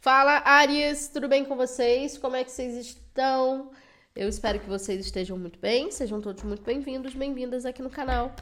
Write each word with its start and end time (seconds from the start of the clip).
Fala, 0.00 0.40
Aries, 0.44 1.08
tudo 1.08 1.26
bem 1.26 1.44
com 1.44 1.56
vocês? 1.56 2.16
Como 2.16 2.36
é 2.36 2.44
que 2.44 2.52
vocês 2.52 2.76
estão? 2.76 3.72
Eu 4.14 4.28
espero 4.28 4.60
que 4.60 4.68
vocês 4.68 5.04
estejam 5.04 5.36
muito 5.36 5.58
bem. 5.58 5.90
Sejam 5.90 6.20
todos 6.20 6.44
muito 6.44 6.62
bem-vindos, 6.62 7.14
bem-vindas 7.14 7.66
aqui 7.66 7.82
no 7.82 7.90
canal. 7.90 8.32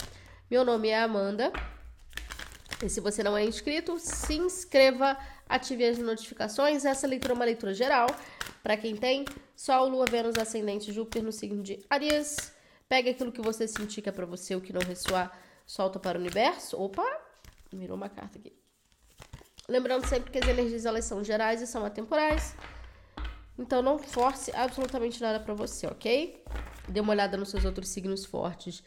Meu 0.51 0.67
nome 0.67 0.89
é 0.89 1.01
Amanda. 1.01 1.51
E 2.85 2.91
se 2.91 3.01
você 3.01 3.23
não 3.23 3.35
é 3.35 3.43
inscrito, 3.43 3.99
se 3.99 4.35
inscreva, 4.35 5.17
ative 5.49 5.87
as 5.87 5.97
notificações. 5.97 6.85
Essa 6.85 7.07
leitura 7.07 7.33
é 7.33 7.37
uma 7.37 7.47
leitura 7.47 7.73
geral 7.73 8.07
para 8.63 8.77
quem 8.77 8.95
tem 8.95 9.25
Sol, 9.57 9.89
Lua, 9.89 10.05
Vênus, 10.05 10.37
Ascendente, 10.37 10.93
Júpiter 10.93 11.23
no 11.23 11.33
signo 11.33 11.63
de 11.63 11.83
Aries. 11.89 12.53
Pegue 12.87 13.09
aquilo 13.09 13.33
que 13.33 13.41
você 13.41 13.67
sentir 13.67 14.03
que 14.03 14.11
é 14.11 14.13
para 14.13 14.27
você, 14.27 14.55
o 14.55 14.61
que 14.61 14.75
não 14.75 14.83
ressoar, 14.83 15.33
solta 15.67 15.99
para 15.99 16.19
o 16.19 16.21
universo. 16.21 16.79
Opa, 16.79 17.03
virou 17.73 17.97
uma 17.97 18.11
carta 18.11 18.39
aqui. 18.39 18.66
Lembrando 19.69 20.07
sempre 20.07 20.31
que 20.31 20.39
as 20.39 20.49
energias 20.49 20.87
elas 20.87 21.05
são 21.05 21.25
gerais 21.25 21.61
e 21.61 21.67
são 21.67 21.85
atemporais. 21.85 22.55
Então 23.59 23.83
não 23.83 23.99
force 23.99 24.53
absolutamente 24.55 25.21
nada 25.21 25.41
para 25.41 25.55
você, 25.55 25.87
ok? 25.87 26.43
Dê 26.89 27.01
uma 27.01 27.13
olhada 27.13 27.37
nos 27.37 27.49
seus 27.49 27.65
outros 27.65 27.89
signos 27.89 28.25
fortes 28.25 28.83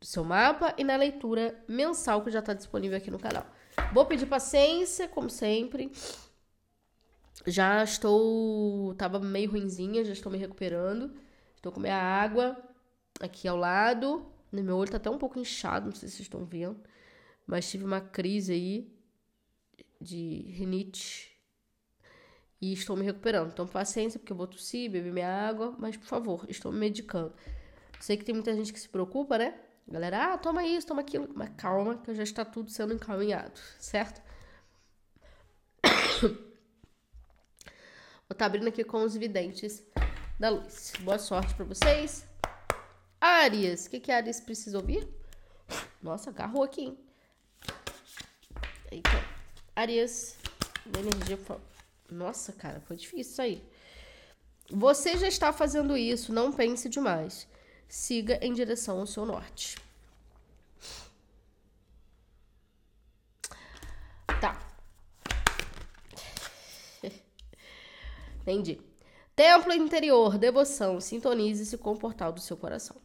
do 0.00 0.06
seu 0.06 0.24
mapa 0.24 0.74
e 0.78 0.84
na 0.84 0.96
leitura 0.96 1.62
mensal 1.68 2.22
que 2.22 2.30
já 2.30 2.38
está 2.38 2.54
disponível 2.54 2.96
aqui 2.96 3.10
no 3.10 3.18
canal. 3.18 3.46
Vou 3.92 4.06
pedir 4.06 4.26
paciência, 4.26 5.08
como 5.08 5.28
sempre. 5.28 5.92
Já 7.46 7.82
estou. 7.82 8.94
Tava 8.94 9.18
meio 9.18 9.50
ruinzinha, 9.50 10.04
já 10.04 10.12
estou 10.12 10.30
me 10.30 10.38
recuperando. 10.38 11.14
Estou 11.56 11.72
com 11.72 11.80
minha 11.80 11.96
água 11.96 12.56
aqui 13.20 13.48
ao 13.48 13.56
lado. 13.56 14.26
Meu 14.52 14.76
olho 14.76 14.90
tá 14.90 14.98
até 14.98 15.10
um 15.10 15.18
pouco 15.18 15.38
inchado, 15.38 15.86
não 15.86 15.94
sei 15.94 16.08
se 16.08 16.16
vocês 16.16 16.26
estão 16.26 16.44
vendo. 16.44 16.80
Mas 17.46 17.68
tive 17.68 17.84
uma 17.84 18.00
crise 18.00 18.52
aí 18.52 18.94
de 20.04 20.52
rinite 20.52 21.34
e 22.60 22.72
estou 22.72 22.96
me 22.96 23.04
recuperando. 23.04 23.50
Então, 23.52 23.66
paciência, 23.66 24.18
porque 24.18 24.32
eu 24.32 24.36
vou 24.36 24.46
tossir, 24.46 24.90
beber 24.90 25.12
minha 25.12 25.28
água, 25.28 25.74
mas 25.78 25.96
por 25.96 26.06
favor, 26.06 26.46
estou 26.48 26.70
me 26.70 26.78
medicando. 26.78 27.34
Sei 28.00 28.16
que 28.16 28.24
tem 28.24 28.34
muita 28.34 28.54
gente 28.54 28.72
que 28.72 28.78
se 28.78 28.88
preocupa, 28.88 29.38
né? 29.38 29.58
Galera, 29.86 30.32
ah, 30.32 30.38
toma 30.38 30.64
isso, 30.64 30.86
toma 30.86 31.00
aquilo. 31.00 31.28
Mas 31.34 31.50
calma, 31.56 31.96
que 31.98 32.14
já 32.14 32.22
está 32.22 32.44
tudo 32.44 32.70
sendo 32.70 32.94
encaminhado, 32.94 33.58
certo? 33.78 34.22
Vou 38.26 38.32
estar 38.32 38.34
tá 38.36 38.46
abrindo 38.46 38.68
aqui 38.68 38.84
com 38.84 39.02
os 39.02 39.14
videntes 39.14 39.82
da 40.38 40.50
luz. 40.50 40.92
Boa 41.00 41.18
sorte 41.18 41.54
para 41.54 41.64
vocês. 41.64 42.26
Arias, 43.20 43.86
o 43.86 43.90
que, 43.90 44.00
que 44.00 44.12
Arias 44.12 44.40
precisa 44.40 44.78
ouvir? 44.78 45.06
Nossa, 46.02 46.30
agarrou 46.30 46.62
aqui, 46.62 46.82
hein? 46.82 46.98
Eita. 48.90 49.33
Arias, 49.76 50.36
energia. 50.98 51.38
Nossa, 52.10 52.52
cara, 52.52 52.80
foi 52.80 52.96
difícil 52.96 53.32
isso 53.32 53.42
aí. 53.42 53.62
Você 54.70 55.16
já 55.18 55.28
está 55.28 55.52
fazendo 55.52 55.96
isso, 55.96 56.32
não 56.32 56.52
pense 56.52 56.88
demais. 56.88 57.48
Siga 57.88 58.38
em 58.40 58.52
direção 58.52 59.00
ao 59.00 59.06
seu 59.06 59.26
norte. 59.26 59.76
Tá. 64.40 64.58
Entendi. 68.42 68.80
Templo 69.34 69.72
interior, 69.72 70.38
devoção, 70.38 71.00
sintonize-se 71.00 71.76
com 71.76 71.92
o 71.92 71.98
portal 71.98 72.32
do 72.32 72.40
seu 72.40 72.56
coração. 72.56 72.96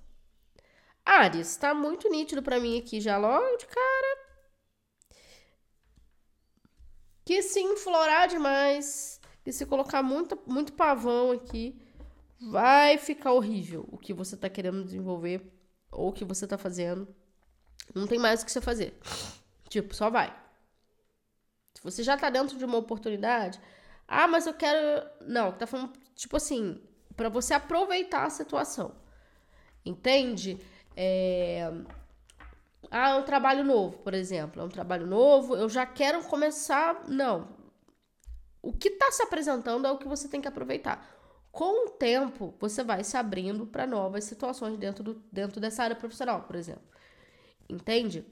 Ares, 1.04 1.58
tá 1.58 1.74
muito 1.74 2.08
nítido 2.10 2.44
para 2.44 2.60
mim 2.60 2.78
aqui 2.78 3.02
já 3.02 3.18
logo 3.18 3.58
de 3.58 3.66
cara. 3.66 4.09
Que 7.30 7.44
se 7.44 7.60
inflorar 7.60 8.28
demais, 8.28 9.22
e 9.46 9.54
se 9.54 9.64
colocar 9.64 10.02
muito, 10.02 10.36
muito 10.48 10.74
pavão 10.74 11.32
aqui, 11.32 11.80
vai 12.42 12.98
ficar 12.98 13.34
horrível 13.34 13.88
o 13.92 14.00
que 14.00 14.16
você 14.16 14.36
tá 14.36 14.50
querendo 14.50 14.84
desenvolver 14.84 15.48
ou 15.92 16.10
o 16.10 16.12
que 16.12 16.26
você 16.26 16.48
tá 16.48 16.58
fazendo. 16.58 17.08
Não 17.94 18.08
tem 18.08 18.18
mais 18.18 18.42
o 18.42 18.46
que 18.48 18.52
você 18.52 18.60
fazer. 18.60 18.98
Tipo, 19.70 19.94
só 19.94 20.10
vai. 20.10 20.36
Se 21.76 21.84
você 21.84 22.02
já 22.02 22.18
tá 22.18 22.32
dentro 22.32 22.58
de 22.58 22.66
uma 22.66 22.80
oportunidade, 22.80 23.62
ah, 24.08 24.28
mas 24.28 24.48
eu 24.48 24.54
quero. 24.56 25.08
Não, 25.22 25.52
tá 25.52 25.68
falando, 25.68 25.94
tipo 26.16 26.36
assim, 26.36 26.82
para 27.16 27.30
você 27.30 27.54
aproveitar 27.54 28.26
a 28.26 28.32
situação. 28.32 28.96
Entende? 29.86 30.58
É 30.96 31.72
ah, 32.92 33.10
é 33.10 33.16
um 33.16 33.24
trabalho 33.24 33.64
novo, 33.64 33.98
por 34.00 34.14
exemplo. 34.14 34.62
É 34.62 34.66
um 34.66 34.70
trabalho 34.70 35.06
novo, 35.06 35.56
eu 35.56 35.70
já 35.70 35.86
quero 35.86 36.24
começar. 36.24 37.08
Não. 37.08 37.48
O 38.62 38.74
que 38.74 38.90
está 38.90 39.12
se 39.12 39.24
apresentando 39.24 39.88
é 39.88 39.92
o 39.92 39.98
que 39.98 40.08
você 40.08 40.28
tem 40.28 40.42
que 40.42 40.48
aproveitar. 40.48 41.08
Com 41.52 41.88
o 41.88 41.90
tempo, 41.92 42.54
você 42.60 42.84
vai 42.84 43.04
se 43.04 43.18
abrindo 43.18 43.66
para 43.66 43.88
novas 43.88 44.24
situações 44.24 44.78
dentro, 44.78 45.04
do, 45.04 45.24
dentro 45.32 45.60
dessa 45.60 45.84
área 45.84 45.96
profissional, 45.96 46.44
por 46.44 46.56
exemplo. 46.56 46.84
Entende? 47.68 48.26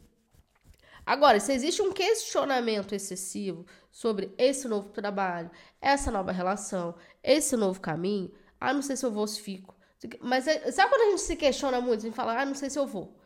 Agora, 1.05 1.39
se 1.39 1.53
existe 1.53 1.81
um 1.81 1.93
questionamento 1.93 2.93
excessivo 2.93 3.65
sobre 3.91 4.33
esse 4.37 4.67
novo 4.67 4.89
trabalho, 4.89 5.49
essa 5.81 6.11
nova 6.11 6.31
relação, 6.31 6.95
esse 7.23 7.55
novo 7.55 7.79
caminho, 7.79 8.31
ah, 8.59 8.73
não 8.73 8.81
sei 8.81 8.95
se 8.97 9.05
eu 9.05 9.11
vou 9.11 9.21
ou 9.21 9.27
se 9.27 9.41
fico. 9.41 9.75
Mas 10.21 10.47
é, 10.47 10.71
sabe 10.71 10.89
quando 10.89 11.07
a 11.07 11.09
gente 11.11 11.21
se 11.21 11.35
questiona 11.35 11.79
muito, 11.79 12.01
a 12.01 12.03
gente 12.03 12.15
fala, 12.15 12.39
ah, 12.39 12.45
não 12.45 12.55
sei 12.55 12.69
se 12.69 12.77
eu 12.77 12.85
vou. 12.85 13.17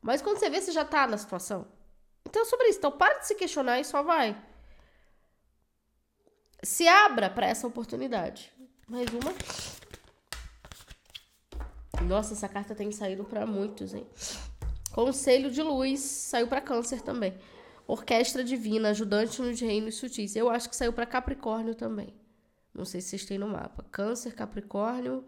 Mas 0.00 0.22
quando 0.22 0.38
você 0.38 0.48
vê, 0.48 0.60
você 0.60 0.72
já 0.72 0.84
tá 0.84 1.06
na 1.06 1.16
situação. 1.16 1.66
Então 2.26 2.42
é 2.42 2.44
sobre 2.44 2.68
isso. 2.68 2.78
Então 2.78 2.92
para 2.92 3.18
de 3.18 3.26
se 3.26 3.34
questionar 3.34 3.80
e 3.80 3.84
só 3.84 4.02
vai. 4.02 4.36
Se 6.62 6.86
abra 6.88 7.30
para 7.30 7.46
essa 7.46 7.66
oportunidade. 7.66 8.52
Mais 8.88 9.08
uma. 9.10 9.32
Nossa, 12.04 12.34
essa 12.34 12.48
carta 12.48 12.74
tem 12.74 12.90
saído 12.90 13.24
para 13.24 13.46
muitos, 13.46 13.92
hein? 13.92 14.06
Conselho 14.92 15.50
de 15.50 15.62
Luz 15.62 16.00
saiu 16.00 16.48
para 16.48 16.60
Câncer 16.60 17.02
também. 17.02 17.38
Orquestra 17.86 18.44
Divina, 18.44 18.90
ajudante 18.90 19.40
nos 19.40 19.60
reinos 19.60 19.96
sutis. 19.96 20.36
Eu 20.36 20.50
acho 20.50 20.68
que 20.68 20.76
saiu 20.76 20.92
para 20.92 21.06
Capricórnio 21.06 21.74
também. 21.74 22.14
Não 22.74 22.84
sei 22.84 23.00
se 23.00 23.08
vocês 23.08 23.24
têm 23.24 23.38
no 23.38 23.48
mapa. 23.48 23.84
Câncer, 23.90 24.34
Capricórnio 24.34 25.24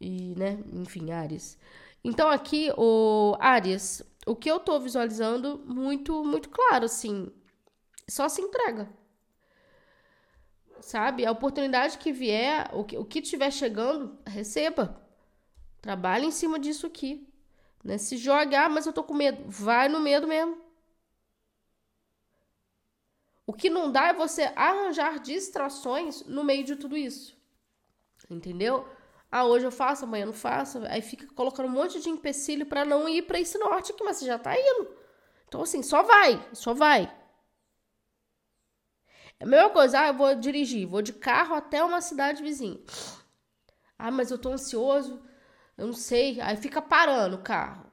e, 0.00 0.34
né, 0.36 0.58
enfim, 0.72 1.10
Ares. 1.10 1.58
Então 2.02 2.28
aqui, 2.28 2.72
o 2.76 3.36
Ares, 3.40 4.02
o 4.26 4.36
que 4.36 4.50
eu 4.50 4.60
tô 4.60 4.78
visualizando 4.78 5.62
muito, 5.66 6.24
muito 6.24 6.48
claro, 6.48 6.84
assim, 6.84 7.30
só 8.08 8.28
se 8.28 8.40
entrega. 8.40 8.88
Sabe? 10.80 11.26
A 11.26 11.32
oportunidade 11.32 11.98
que 11.98 12.12
vier, 12.12 12.70
o 12.72 12.84
que, 12.84 12.96
o 12.96 13.04
que 13.04 13.20
tiver 13.20 13.50
chegando, 13.50 14.16
receba. 14.26 15.02
Trabalhe 15.80 16.26
em 16.26 16.30
cima 16.30 16.58
disso 16.58 16.86
aqui. 16.86 17.28
Né? 17.82 17.98
Se 17.98 18.16
joga, 18.16 18.64
ah, 18.64 18.68
mas 18.68 18.86
eu 18.86 18.92
tô 18.92 19.02
com 19.02 19.14
medo. 19.14 19.42
Vai 19.46 19.88
no 19.88 20.00
medo 20.00 20.26
mesmo. 20.26 20.58
O 23.46 23.52
que 23.52 23.70
não 23.70 23.90
dá 23.90 24.08
é 24.08 24.12
você 24.12 24.52
arranjar 24.54 25.20
distrações 25.20 26.22
no 26.26 26.44
meio 26.44 26.64
de 26.64 26.76
tudo 26.76 26.96
isso. 26.96 27.36
Entendeu? 28.30 28.86
Ah, 29.30 29.44
hoje 29.44 29.66
eu 29.66 29.70
faço, 29.70 30.04
amanhã 30.04 30.26
não 30.26 30.32
faço. 30.32 30.80
Aí 30.88 31.02
fica 31.02 31.26
colocando 31.34 31.66
um 31.66 31.72
monte 31.72 32.00
de 32.00 32.08
empecilho 32.08 32.64
para 32.66 32.84
não 32.84 33.08
ir 33.08 33.22
para 33.22 33.38
esse 33.38 33.58
norte 33.58 33.92
aqui, 33.92 34.02
mas 34.02 34.16
você 34.16 34.26
já 34.26 34.38
tá 34.38 34.58
indo. 34.58 34.88
Então, 35.46 35.62
assim, 35.62 35.82
só 35.82 36.02
vai, 36.02 36.48
só 36.52 36.72
vai. 36.74 37.14
É 39.40 39.44
a 39.44 39.46
mesma 39.46 39.70
coisa, 39.70 40.00
ah, 40.00 40.08
eu 40.08 40.14
vou 40.14 40.34
dirigir, 40.34 40.86
vou 40.86 41.02
de 41.02 41.12
carro 41.12 41.54
até 41.54 41.82
uma 41.84 42.00
cidade 42.00 42.42
vizinha. 42.42 42.80
Ah, 43.98 44.10
mas 44.10 44.30
eu 44.30 44.38
tô 44.38 44.50
ansioso, 44.50 45.22
eu 45.76 45.86
não 45.86 45.94
sei. 45.94 46.40
Aí 46.40 46.56
fica 46.56 46.80
parando 46.80 47.36
o 47.36 47.42
carro. 47.42 47.86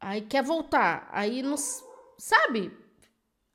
Aí 0.00 0.22
quer 0.22 0.42
voltar. 0.42 1.08
Aí 1.12 1.42
não. 1.42 1.56
Sabe? 2.18 2.76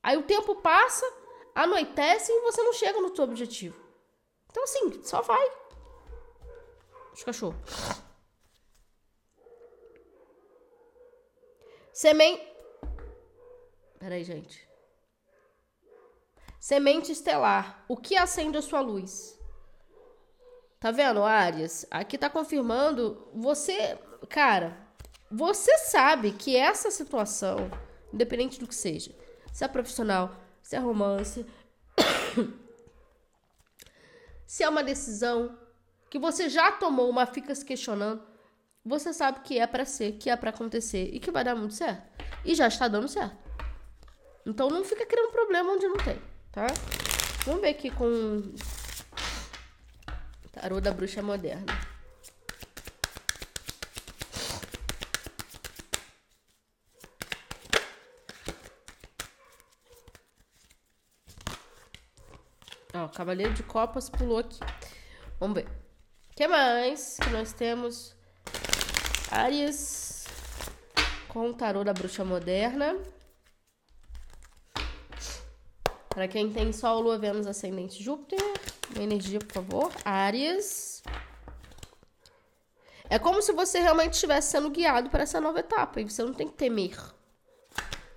Aí 0.01 0.17
o 0.17 0.23
tempo 0.23 0.55
passa, 0.55 1.05
anoitece 1.53 2.31
e 2.31 2.41
você 2.41 2.61
não 2.63 2.73
chega 2.73 2.99
no 3.01 3.15
seu 3.15 3.23
objetivo. 3.25 3.79
Então, 4.49 4.63
assim, 4.63 5.03
só 5.03 5.21
vai 5.21 5.51
os 7.19 7.23
cachorros. 7.23 7.57
Semente. 11.91 12.47
Peraí, 13.99 14.23
gente. 14.23 14.67
Semente 16.59 17.11
estelar. 17.11 17.83
O 17.87 17.97
que 17.97 18.15
acende 18.15 18.57
a 18.57 18.61
sua 18.61 18.79
luz? 18.79 19.37
Tá 20.79 20.91
vendo, 20.91 21.23
Arias? 21.23 21.85
Aqui 21.91 22.17
tá 22.17 22.29
confirmando. 22.29 23.29
Você, 23.33 23.97
cara, 24.29 24.77
você 25.29 25.77
sabe 25.79 26.31
que 26.31 26.55
essa 26.55 26.89
situação, 26.89 27.69
independente 28.13 28.59
do 28.59 28.67
que 28.67 28.75
seja, 28.75 29.13
se 29.51 29.65
é 29.65 29.67
profissional, 29.67 30.33
se 30.61 30.77
é 30.77 30.79
romance, 30.79 31.45
se 34.47 34.63
é 34.63 34.69
uma 34.69 34.83
decisão, 34.83 35.57
que 36.09 36.17
você 36.17 36.49
já 36.49 36.71
tomou, 36.71 37.11
mas 37.13 37.29
fica 37.29 37.53
se 37.53 37.63
questionando, 37.63 38.21
você 38.83 39.13
sabe 39.13 39.41
que 39.41 39.59
é 39.59 39.67
para 39.67 39.85
ser, 39.85 40.13
que 40.13 40.29
é 40.29 40.35
para 40.35 40.49
acontecer 40.49 41.09
e 41.13 41.19
que 41.19 41.31
vai 41.31 41.43
dar 41.43 41.55
muito 41.55 41.75
certo. 41.75 42.03
E 42.43 42.55
já 42.55 42.67
está 42.67 42.87
dando 42.87 43.07
certo. 43.07 43.37
Então 44.45 44.69
não 44.69 44.83
fica 44.83 45.05
criando 45.05 45.31
problema 45.31 45.71
onde 45.73 45.87
não 45.87 45.97
tem, 45.97 46.19
tá? 46.51 46.67
Vamos 47.45 47.61
ver 47.61 47.69
aqui 47.69 47.91
com 47.91 48.53
tarô 50.51 50.81
da 50.81 50.91
bruxa 50.91 51.21
moderna. 51.21 51.65
Ó, 62.93 63.07
Cavaleiro 63.09 63.53
de 63.53 63.63
Copas 63.63 64.09
pulou 64.09 64.39
aqui. 64.39 64.59
Vamos 65.39 65.55
ver. 65.55 65.88
Que 66.39 66.47
mais 66.47 67.17
que 67.17 67.29
nós 67.31 67.51
temos? 67.51 68.15
Áries 69.29 70.23
com 71.27 71.49
o 71.49 71.53
tarô 71.53 71.83
da 71.83 71.91
bruxa 71.91 72.23
moderna. 72.23 72.97
Para 76.07 76.29
quem 76.29 76.49
tem 76.49 76.71
Sol, 76.71 77.01
Lua, 77.01 77.17
Vênus, 77.17 77.45
Ascendente, 77.45 78.01
Júpiter. 78.01 78.39
Uma 78.95 79.03
energia, 79.03 79.39
por 79.39 79.51
favor. 79.51 79.91
Áries. 80.05 81.03
É 83.09 83.19
como 83.19 83.41
se 83.41 83.51
você 83.51 83.81
realmente 83.81 84.13
estivesse 84.13 84.51
sendo 84.51 84.69
guiado 84.69 85.09
para 85.09 85.23
essa 85.23 85.41
nova 85.41 85.59
etapa. 85.59 85.99
E 85.99 86.09
você 86.09 86.23
não 86.23 86.33
tem 86.33 86.47
que 86.47 86.53
temer. 86.53 86.95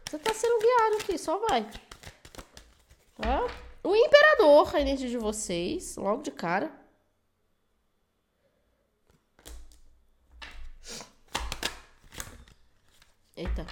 Você 0.08 0.14
está 0.14 0.32
sendo 0.32 0.60
guiado 0.60 0.96
aqui, 1.02 1.18
só 1.18 1.38
vai. 1.48 1.68
Tá? 3.16 3.48
O 3.82 3.96
Imperador, 3.96 4.76
a 4.76 4.80
energia 4.80 5.08
de 5.08 5.18
vocês, 5.18 5.96
logo 5.96 6.22
de 6.22 6.30
cara. 6.30 6.81
Eita. 13.42 13.66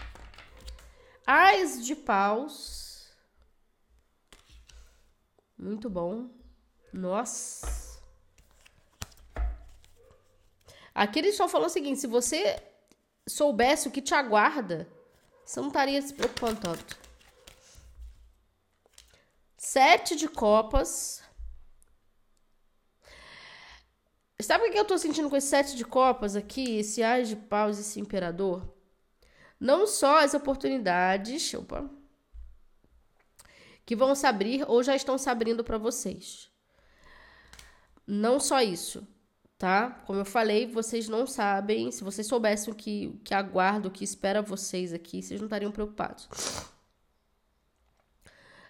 Ais 1.25 1.87
de 1.87 1.95
paus. 1.95 3.09
Muito 5.57 5.89
bom. 5.89 6.29
Nossa. 6.93 8.03
Aqui 10.93 11.21
eles 11.21 11.33
estão 11.33 11.49
falando 11.49 11.69
o 11.69 11.73
seguinte: 11.73 12.01
se 12.01 12.09
você 12.09 12.61
soubesse 13.29 13.87
o 13.87 13.93
que 13.93 14.03
te 14.03 14.13
aguarda, 14.13 14.89
você 15.45 15.61
não 15.61 15.69
estaria 15.69 16.03
se 16.03 16.15
preocupando 16.15 16.61
tanto. 16.61 16.99
Sete 19.57 20.17
de 20.17 20.29
copas. 20.29 21.23
Sabe 24.41 24.67
o 24.67 24.73
que 24.73 24.79
eu 24.79 24.85
tô 24.85 24.99
sentindo 24.99 25.31
com 25.31 25.37
esse 25.37 25.47
sete 25.47 25.77
de 25.77 25.85
copas 25.85 26.35
aqui? 26.35 26.79
Esse 26.79 27.05
ais 27.05 27.29
de 27.29 27.37
paus, 27.37 27.79
esse 27.79 28.01
imperador? 28.01 28.80
Não 29.61 29.87
só 29.87 30.25
as 30.25 30.33
oportunidades, 30.33 31.53
opa, 31.53 31.89
que 33.85 33.95
vão 33.95 34.15
se 34.15 34.27
abrir 34.27 34.65
ou 34.67 34.83
já 34.83 34.97
estão 34.97 35.19
se 35.19 35.29
abrindo 35.29 35.63
para 35.63 35.77
vocês. 35.77 36.51
Não 38.07 38.41
só 38.41 38.63
isso, 38.63 39.07
tá? 39.59 39.91
Como 40.07 40.19
eu 40.19 40.25
falei, 40.25 40.67
vocês 40.67 41.09
não 41.09 41.27
sabem. 41.27 41.93
Se 41.93 42.03
vocês 42.03 42.27
soubessem 42.27 42.73
o 42.73 42.77
que, 42.77 43.09
o 43.09 43.19
que 43.19 43.35
aguarda, 43.35 43.89
o 43.89 43.91
que 43.91 44.03
espera 44.03 44.41
vocês 44.41 44.95
aqui, 44.95 45.23
vocês 45.23 45.39
não 45.39 45.47
estariam 45.47 45.71
preocupados. 45.71 46.27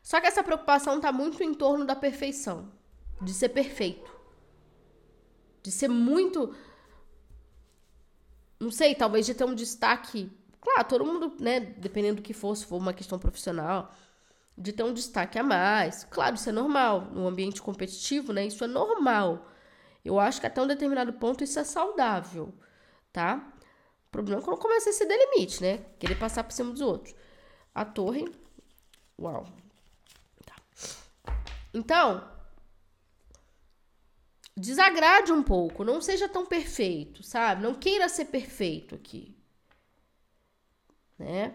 Só 0.03 0.21
que 0.21 0.27
essa 0.27 0.43
preocupação 0.43 0.97
está 0.97 1.13
muito 1.13 1.43
em 1.43 1.55
torno 1.55 1.85
da 1.85 1.95
perfeição, 1.95 2.73
de 3.23 3.33
ser 3.33 3.51
perfeito, 3.51 4.11
de 5.63 5.71
ser 5.71 5.89
muito. 5.89 6.53
Não 8.59 8.73
sei, 8.73 8.95
talvez 8.95 9.25
de 9.25 9.35
ter 9.35 9.45
um 9.45 9.55
destaque 9.55 10.31
Claro, 10.61 10.89
todo 10.89 11.07
mundo, 11.07 11.37
né, 11.41 11.61
dependendo 11.61 12.17
do 12.17 12.23
que 12.23 12.35
for, 12.35 12.55
se 12.55 12.67
for 12.67 12.77
uma 12.77 12.93
questão 12.93 13.19
profissional, 13.19 13.95
de 14.57 14.73
ter 14.73 14.83
um 14.83 14.93
destaque 14.93 15.39
a 15.39 15.43
mais. 15.43 16.05
Claro, 16.05 16.35
isso 16.35 16.49
é 16.49 16.53
normal. 16.53 17.03
No 17.13 17.27
ambiente 17.27 17.63
competitivo, 17.63 18.33
né, 18.33 18.47
isso 18.47 18.63
é 18.63 18.67
normal. 18.67 19.51
Eu 20.05 20.21
acho 20.21 20.41
que 20.41 20.47
até 20.47 20.61
um 20.61 20.67
determinado 20.67 21.13
ponto 21.15 21.43
isso 21.43 21.59
é 21.59 21.65
saudável, 21.65 22.53
tá? 23.13 23.53
O 24.09 24.11
problema 24.11 24.43
é 24.43 24.45
quando 24.45 24.59
começa 24.59 24.91
a 24.91 24.93
se 24.93 25.05
limite, 25.05 25.63
né? 25.63 25.79
Querer 25.99 26.17
passar 26.17 26.45
por 26.45 26.53
cima 26.53 26.73
dos 26.73 26.81
outros. 26.81 27.15
A 27.75 27.85
torre. 27.85 28.27
Uau. 29.19 29.47
Tá. 30.45 30.57
Então, 31.73 32.27
desagrade 34.57 35.33
um 35.33 35.43
pouco, 35.43 35.85
não 35.85 36.01
seja 36.01 36.29
tão 36.29 36.45
perfeito, 36.45 37.23
sabe? 37.23 37.63
Não 37.63 37.75
queira 37.75 38.09
ser 38.09 38.27
perfeito 38.27 38.95
aqui 38.95 39.40
né? 41.21 41.55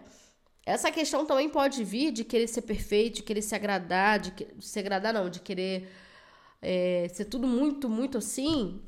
Essa 0.64 0.90
questão 0.90 1.24
também 1.24 1.48
pode 1.48 1.84
vir 1.84 2.10
de 2.10 2.24
querer 2.24 2.48
ser 2.48 2.62
perfeito, 2.62 3.16
de 3.16 3.22
querer 3.22 3.42
se 3.42 3.54
agradar, 3.54 4.18
de, 4.18 4.30
que, 4.32 4.48
se 4.60 4.78
agradar 4.78 5.14
não, 5.14 5.30
de 5.30 5.40
querer 5.40 5.88
é, 6.60 7.08
ser 7.12 7.26
tudo 7.26 7.46
muito, 7.46 7.88
muito 7.88 8.18
assim, 8.18 8.80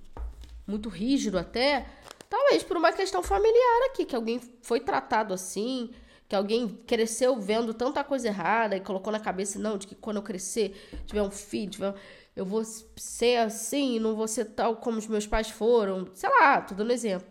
muito 0.66 0.88
rígido 0.88 1.38
até, 1.38 1.86
talvez 2.28 2.62
por 2.62 2.76
uma 2.76 2.92
questão 2.92 3.22
familiar 3.22 3.90
aqui, 3.90 4.04
que 4.04 4.16
alguém 4.16 4.40
foi 4.60 4.80
tratado 4.80 5.32
assim, 5.32 5.90
que 6.28 6.34
alguém 6.34 6.68
cresceu 6.86 7.38
vendo 7.40 7.72
tanta 7.72 8.02
coisa 8.02 8.26
errada 8.26 8.76
e 8.76 8.80
colocou 8.80 9.12
na 9.12 9.20
cabeça, 9.20 9.58
não, 9.58 9.78
de 9.78 9.86
que 9.86 9.94
quando 9.94 10.16
eu 10.16 10.22
crescer, 10.22 10.74
tiver 11.06 11.22
um 11.22 11.30
filho, 11.30 11.70
tiver, 11.70 11.94
eu 12.34 12.44
vou 12.44 12.62
ser 12.64 13.36
assim, 13.38 14.00
não 14.00 14.16
vou 14.16 14.26
ser 14.26 14.46
tal 14.46 14.76
como 14.76 14.98
os 14.98 15.06
meus 15.06 15.26
pais 15.26 15.48
foram, 15.48 16.08
sei 16.12 16.28
lá, 16.28 16.60
tô 16.60 16.74
dando 16.74 16.92
exemplo. 16.92 17.28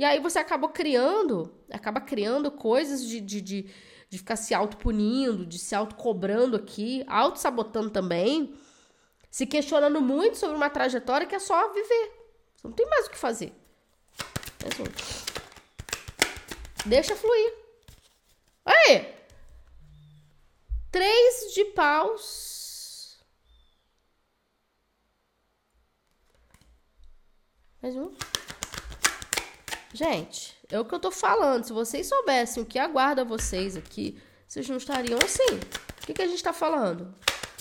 E 0.00 0.04
aí 0.06 0.18
você 0.18 0.38
acabou 0.38 0.70
criando, 0.70 1.54
acaba 1.70 2.00
criando 2.00 2.50
coisas 2.50 3.06
de, 3.06 3.20
de, 3.20 3.42
de, 3.42 3.70
de 4.08 4.16
ficar 4.16 4.34
se 4.34 4.54
auto-punindo, 4.54 5.44
de 5.44 5.58
se 5.58 5.74
auto-cobrando 5.74 6.56
aqui, 6.56 7.04
auto-sabotando 7.06 7.90
também, 7.90 8.58
se 9.30 9.46
questionando 9.46 10.00
muito 10.00 10.38
sobre 10.38 10.56
uma 10.56 10.70
trajetória 10.70 11.26
que 11.26 11.34
é 11.34 11.38
só 11.38 11.70
viver. 11.74 12.12
Você 12.56 12.66
não 12.66 12.72
tem 12.72 12.88
mais 12.88 13.08
o 13.08 13.10
que 13.10 13.18
fazer. 13.18 13.52
Deixa 16.86 17.14
fluir. 17.14 17.54
Aí! 18.64 19.14
Três 20.90 21.52
de 21.52 21.66
paus. 21.66 23.18
Mais 27.82 27.94
um. 27.94 28.14
Gente, 29.92 30.56
é 30.70 30.78
o 30.78 30.84
que 30.84 30.94
eu 30.94 31.00
tô 31.00 31.10
falando. 31.10 31.64
Se 31.64 31.72
vocês 31.72 32.06
soubessem 32.06 32.62
o 32.62 32.66
que 32.66 32.78
aguarda 32.78 33.24
vocês 33.24 33.76
aqui, 33.76 34.20
vocês 34.46 34.68
não 34.68 34.76
estariam 34.76 35.18
assim. 35.22 35.56
O 36.00 36.06
que, 36.06 36.14
que 36.14 36.22
a 36.22 36.28
gente 36.28 36.42
tá 36.42 36.52
falando? 36.52 37.12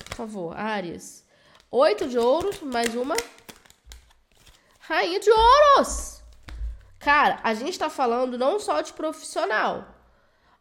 Por 0.05 0.15
favor, 0.15 0.55
Áries. 0.55 1.25
Oito 1.71 2.07
de 2.07 2.19
ouros, 2.19 2.61
mais 2.61 2.93
uma. 2.93 3.15
Rainha 4.79 5.19
de 5.19 5.29
ouros! 5.31 6.21
Cara, 6.99 7.39
a 7.43 7.53
gente 7.53 7.79
tá 7.79 7.89
falando 7.89 8.37
não 8.37 8.59
só 8.59 8.81
de 8.81 8.93
profissional, 8.93 9.87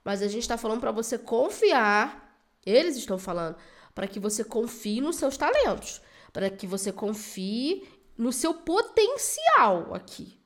mas 0.05 0.23
a 0.23 0.29
gente 0.29 0.49
tá 0.49 0.57
falando 0.57 0.81
para 0.81 0.93
você 0.93 1.19
confiar. 1.19 2.41
Eles 2.65 2.97
estão 2.97 3.19
falando 3.19 3.57
para 3.95 4.07
que 4.07 4.21
você 4.21 4.43
confie 4.43 5.01
nos 5.01 5.17
seus 5.17 5.37
talentos, 5.37 6.01
para 6.33 6.49
que 6.49 6.67
você 6.67 6.93
confie 6.93 7.87
no 8.17 8.33
seu 8.33 8.55
potencial 8.55 9.95
aqui 9.95 10.38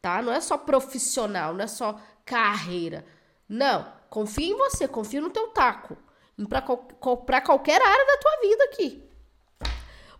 tá? 0.00 0.22
Não 0.22 0.32
é 0.32 0.40
só 0.40 0.56
profissional, 0.56 1.54
não 1.54 1.64
é 1.64 1.66
só 1.66 2.00
carreira. 2.24 3.04
Não, 3.48 3.92
confia 4.10 4.46
em 4.46 4.56
você, 4.56 4.88
confia 4.88 5.20
no 5.20 5.30
teu 5.30 5.48
taco. 5.48 5.96
Para 6.48 7.40
qualquer 7.40 7.80
área 7.80 8.06
da 8.06 8.18
tua 8.18 8.40
vida 8.42 8.64
aqui. 8.64 9.06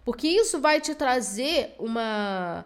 Porque 0.04 0.28
isso 0.28 0.60
vai 0.60 0.80
te 0.80 0.94
trazer 0.94 1.74
uma 1.78 2.64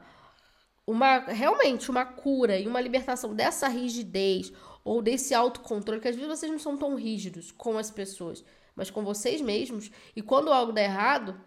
uma 0.87 1.19
realmente 1.21 1.91
uma 1.91 2.05
cura 2.05 2.59
e 2.59 2.67
uma 2.67 2.81
libertação 2.81 3.35
dessa 3.35 3.69
rigidez 3.69 4.53
ou 4.85 5.01
desse 5.01 5.33
autocontrole, 5.35 6.01
que 6.01 6.09
às 6.09 6.17
vezes 6.17 6.29
vocês 6.29 6.51
não 6.51 6.59
são 6.59 6.77
tão 6.77 6.95
rígidos 6.97 7.53
com 7.53 7.79
as 7.79 7.91
pessoas, 7.91 8.45
mas 8.75 8.91
com 8.91 9.05
vocês 9.05 9.41
mesmos. 9.41 9.91
E 10.17 10.23
quando 10.23 10.53
algo 10.53 10.73
dá 10.73 10.83
errado, 10.83 11.41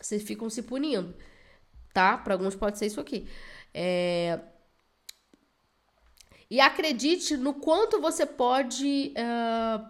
vocês 0.00 0.22
ficam 0.22 0.50
se 0.50 0.62
punindo, 0.62 1.14
tá? 1.92 2.18
Para 2.18 2.34
alguns 2.34 2.54
pode 2.54 2.78
ser 2.78 2.86
isso 2.86 3.00
aqui. 3.00 3.28
É, 3.72 4.40
e 6.50 6.60
acredite 6.60 7.36
no 7.36 7.54
quanto 7.54 8.00
você 8.00 8.24
pode 8.24 9.12
uh, 9.16 9.86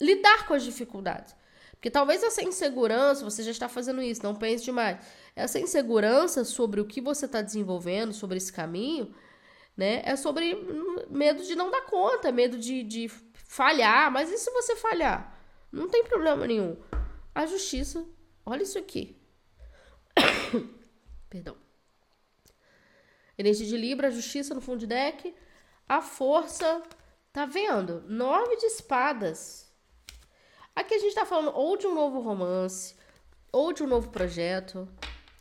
lidar 0.00 0.46
com 0.46 0.54
as 0.54 0.62
dificuldades. 0.62 1.34
Porque 1.72 1.90
talvez 1.90 2.22
essa 2.22 2.42
insegurança, 2.42 3.24
você 3.24 3.42
já 3.42 3.50
está 3.50 3.68
fazendo 3.68 4.02
isso, 4.02 4.22
não 4.22 4.34
pense 4.34 4.62
demais. 4.64 4.98
Essa 5.34 5.58
insegurança 5.58 6.44
sobre 6.44 6.80
o 6.80 6.86
que 6.86 7.00
você 7.00 7.24
está 7.24 7.40
desenvolvendo, 7.40 8.12
sobre 8.12 8.36
esse 8.36 8.52
caminho, 8.52 9.14
né? 9.74 10.02
É 10.04 10.14
sobre 10.14 10.54
medo 11.08 11.42
de 11.42 11.56
não 11.56 11.70
dar 11.70 11.82
conta, 11.86 12.30
medo 12.30 12.58
de, 12.58 12.82
de 12.82 13.08
falhar. 13.32 14.12
Mas 14.12 14.30
e 14.30 14.36
se 14.36 14.50
você 14.50 14.76
falhar? 14.76 15.34
Não 15.72 15.88
tem 15.88 16.04
problema 16.04 16.46
nenhum. 16.46 16.76
A 17.34 17.46
justiça, 17.46 18.04
olha 18.44 18.62
isso 18.62 18.78
aqui. 18.78 19.16
Perdão. 21.30 21.56
Energia 23.40 23.66
de 23.66 23.76
Libra, 23.76 24.10
justiça 24.10 24.54
no 24.54 24.60
fundo 24.60 24.78
de 24.78 24.86
deck. 24.86 25.34
A 25.88 26.00
força, 26.00 26.82
tá 27.32 27.44
vendo? 27.46 28.02
Nove 28.06 28.56
de 28.56 28.66
espadas. 28.66 29.70
Aqui 30.74 30.94
a 30.94 30.98
gente 30.98 31.14
tá 31.14 31.26
falando 31.26 31.52
ou 31.54 31.76
de 31.76 31.86
um 31.86 31.94
novo 31.94 32.20
romance, 32.20 32.94
ou 33.52 33.72
de 33.72 33.82
um 33.82 33.86
novo 33.86 34.10
projeto, 34.10 34.88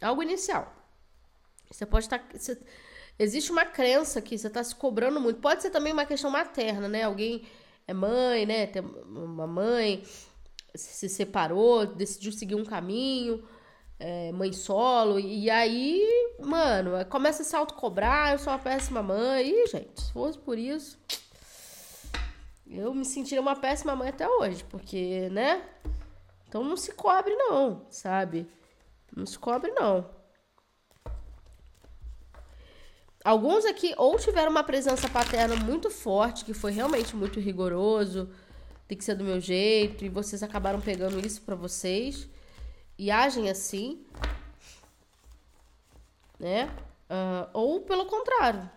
algo 0.02 0.24
inicial. 0.24 0.74
Você 1.70 1.86
pode 1.86 2.06
estar. 2.06 2.28
Você, 2.34 2.60
existe 3.18 3.52
uma 3.52 3.66
crença 3.66 4.22
que 4.22 4.38
você 4.38 4.48
está 4.48 4.64
se 4.64 4.76
cobrando 4.76 5.20
muito. 5.20 5.40
Pode 5.40 5.62
ser 5.62 5.70
também 5.70 5.94
uma 5.94 6.06
questão 6.06 6.32
materna, 6.32 6.88
né? 6.88 7.04
Alguém 7.04 7.48
é 7.88 7.94
mãe, 7.94 8.46
né? 8.46 8.66
Tem 8.66 8.82
uma 8.82 9.46
mãe 9.46 10.04
se 10.76 11.10
separou, 11.10 11.86
decidiu 11.86 12.32
seguir 12.32 12.56
um 12.56 12.66
caminho, 12.66 13.44
é, 14.00 14.32
mãe 14.32 14.52
solo, 14.54 15.20
e 15.20 15.50
aí, 15.50 16.19
mano, 16.44 17.06
começa 17.06 17.42
a 17.42 17.46
se 17.46 17.56
autocobrar, 17.56 18.32
eu 18.32 18.40
sou 18.40 18.54
uma 18.54 18.60
péssima 18.60 19.02
mãe. 19.02 19.50
E, 19.50 19.68
gente, 19.68 20.02
se 20.02 20.12
fosse 20.12 20.38
por 20.38 20.58
isso, 20.58 21.00
eu 22.68 22.94
me 22.94 23.06
sentiria 23.06 23.42
uma 23.42 23.56
péssima 23.56 23.96
mãe 23.96 24.10
até 24.10 24.28
hoje, 24.28 24.64
porque, 24.66 25.30
né? 25.32 25.62
Então 26.48 26.64
não 26.64 26.78
se 26.78 26.92
cobre, 26.92 27.36
não, 27.36 27.86
sabe? 27.90 28.50
Não 29.16 29.26
se 29.26 29.38
cobre, 29.38 29.72
não. 29.72 30.10
Alguns 33.24 33.66
aqui 33.66 33.94
ou 33.98 34.18
tiveram 34.18 34.50
uma 34.50 34.64
presença 34.64 35.10
paterna 35.10 35.56
muito 35.56 35.90
forte, 35.90 36.46
que 36.46 36.54
foi 36.54 36.72
realmente 36.72 37.16
muito 37.16 37.40
rigoroso, 37.40 38.30
tem 38.88 38.98
que 38.98 39.04
ser 39.04 39.16
do 39.16 39.24
meu 39.24 39.40
jeito, 39.40 40.06
e 40.06 40.10
vocês 40.10 40.42
acabaram 40.42 40.80
pegando 40.80 41.24
isso 41.24 41.42
para 41.42 41.54
vocês 41.56 42.30
e 42.98 43.12
agem 43.12 43.50
assim, 43.50 44.06
né? 46.40 46.66
Uh, 47.10 47.50
ou 47.54 47.82
pelo 47.82 48.06
contrário. 48.06 48.70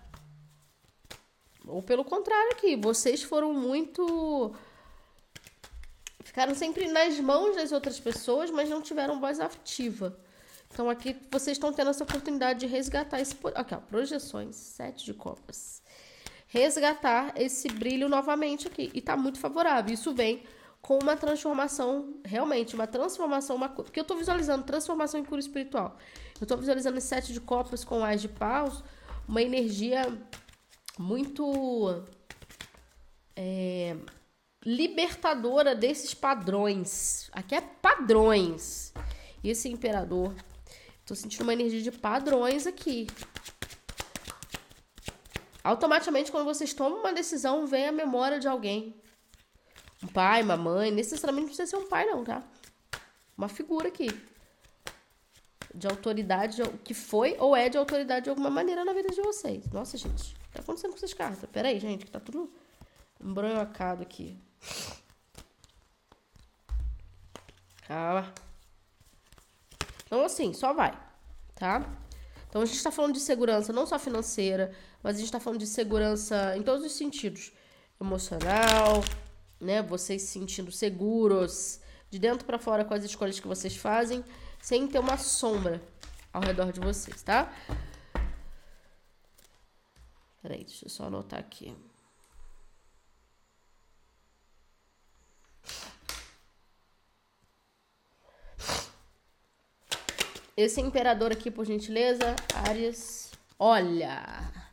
Ou 1.66 1.82
pelo 1.82 2.04
contrário 2.04 2.50
aqui, 2.52 2.74
vocês 2.76 3.22
foram 3.22 3.52
muito. 3.52 4.54
Ficaram 6.24 6.54
sempre 6.54 6.88
nas 6.88 7.20
mãos 7.20 7.56
das 7.56 7.72
outras 7.72 8.00
pessoas, 8.00 8.50
mas 8.50 8.68
não 8.68 8.82
tiveram 8.82 9.20
voz 9.20 9.38
ativa. 9.38 10.18
Então 10.72 10.88
aqui 10.88 11.14
vocês 11.30 11.56
estão 11.56 11.72
tendo 11.72 11.90
essa 11.90 12.02
oportunidade 12.02 12.60
de 12.60 12.66
resgatar 12.66 13.20
esse. 13.20 13.36
Aqui, 13.54 13.74
ó, 13.74 13.78
projeções, 13.78 14.56
sete 14.56 15.04
de 15.04 15.14
copas. 15.14 15.82
Resgatar 16.48 17.32
esse 17.36 17.68
brilho 17.68 18.08
novamente 18.08 18.66
aqui. 18.66 18.90
E 18.94 19.00
tá 19.00 19.16
muito 19.16 19.38
favorável. 19.38 19.92
Isso 19.92 20.12
vem 20.12 20.42
com 20.82 20.98
uma 20.98 21.16
transformação, 21.16 22.20
realmente, 22.24 22.74
uma 22.74 22.86
transformação, 22.86 23.56
uma, 23.56 23.68
porque 23.68 24.00
eu 24.00 24.04
tô 24.04 24.16
visualizando 24.16 24.64
transformação 24.64 25.18
em 25.18 25.24
cura 25.24 25.40
espiritual. 25.40 25.96
Eu 26.40 26.46
tô 26.46 26.56
visualizando 26.56 26.98
esse 26.98 27.06
sete 27.06 27.32
de 27.32 27.40
copas 27.40 27.84
com 27.84 28.04
as 28.04 28.20
de 28.20 28.28
paus, 28.28 28.82
uma 29.26 29.40
energia 29.40 30.02
muito 30.98 32.02
é, 33.36 33.96
libertadora 34.64 35.74
desses 35.74 36.12
padrões. 36.12 37.30
Aqui 37.32 37.54
é 37.54 37.60
padrões. 37.60 38.92
E 39.42 39.48
esse 39.48 39.68
imperador 39.68 40.34
Tô 41.04 41.16
sentindo 41.16 41.42
uma 41.42 41.52
energia 41.52 41.82
de 41.82 41.90
padrões 41.90 42.66
aqui. 42.66 43.08
Automaticamente, 45.64 46.30
quando 46.30 46.44
vocês 46.44 46.72
tomam 46.72 47.00
uma 47.00 47.12
decisão, 47.12 47.66
vem 47.66 47.86
a 47.88 47.92
memória 47.92 48.38
de 48.38 48.46
alguém. 48.46 48.94
Um 50.02 50.08
pai, 50.08 50.42
uma 50.42 50.56
mãe. 50.56 50.90
Necessariamente 50.90 51.42
não 51.42 51.54
precisa 51.54 51.70
ser 51.70 51.82
um 51.82 51.88
pai, 51.88 52.06
não, 52.06 52.24
tá? 52.24 52.42
Uma 53.36 53.48
figura 53.48 53.88
aqui. 53.88 54.08
De 55.74 55.86
autoridade, 55.86 56.62
que 56.84 56.92
foi 56.92 57.36
ou 57.38 57.56
é 57.56 57.68
de 57.68 57.78
autoridade 57.78 58.24
de 58.24 58.30
alguma 58.30 58.50
maneira 58.50 58.84
na 58.84 58.92
vida 58.92 59.08
de 59.08 59.22
vocês. 59.22 59.66
Nossa, 59.70 59.96
gente. 59.96 60.34
O 60.34 60.38
que 60.44 60.52
tá 60.52 60.60
acontecendo 60.60 60.90
com 60.90 60.96
essas 60.96 61.14
cartas? 61.14 61.48
Pera 61.50 61.68
aí, 61.68 61.80
gente, 61.80 62.04
que 62.04 62.10
tá 62.10 62.20
tudo 62.20 62.52
embranhocado 63.20 64.02
aqui. 64.02 64.38
Calma. 67.86 68.32
Então, 70.06 70.24
assim, 70.24 70.52
só 70.52 70.74
vai, 70.74 70.92
tá? 71.54 71.86
Então, 72.48 72.60
a 72.60 72.66
gente 72.66 72.76
está 72.76 72.90
falando 72.90 73.14
de 73.14 73.20
segurança 73.20 73.72
não 73.72 73.86
só 73.86 73.98
financeira, 73.98 74.74
mas 75.02 75.16
a 75.16 75.18
gente 75.18 75.28
está 75.28 75.40
falando 75.40 75.58
de 75.58 75.66
segurança 75.66 76.54
em 76.54 76.62
todos 76.62 76.84
os 76.84 76.92
sentidos. 76.92 77.50
Emocional, 77.98 79.02
né? 79.62 79.82
Vocês 79.82 80.22
se 80.22 80.28
sentindo 80.28 80.70
seguros, 80.70 81.80
de 82.10 82.18
dentro 82.18 82.44
para 82.44 82.58
fora 82.58 82.84
com 82.84 82.92
as 82.94 83.04
escolhas 83.04 83.40
que 83.40 83.48
vocês 83.48 83.76
fazem, 83.76 84.24
sem 84.60 84.86
ter 84.86 84.98
uma 84.98 85.16
sombra 85.16 85.82
ao 86.32 86.42
redor 86.42 86.72
de 86.72 86.80
vocês, 86.80 87.22
tá? 87.22 87.52
Peraí, 90.42 90.64
deixa 90.64 90.84
eu 90.84 90.90
só 90.90 91.04
anotar 91.04 91.38
aqui. 91.38 91.76
Esse 100.56 100.80
imperador 100.80 101.32
aqui, 101.32 101.50
por 101.50 101.64
gentileza, 101.64 102.36
Ares. 102.68 103.32
Olha! 103.58 104.71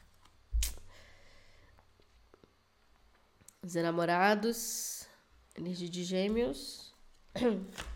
Os 3.62 3.75
enamorados. 3.75 5.08
Energia 5.56 5.89
de 5.89 6.04
gêmeos. 6.04 6.94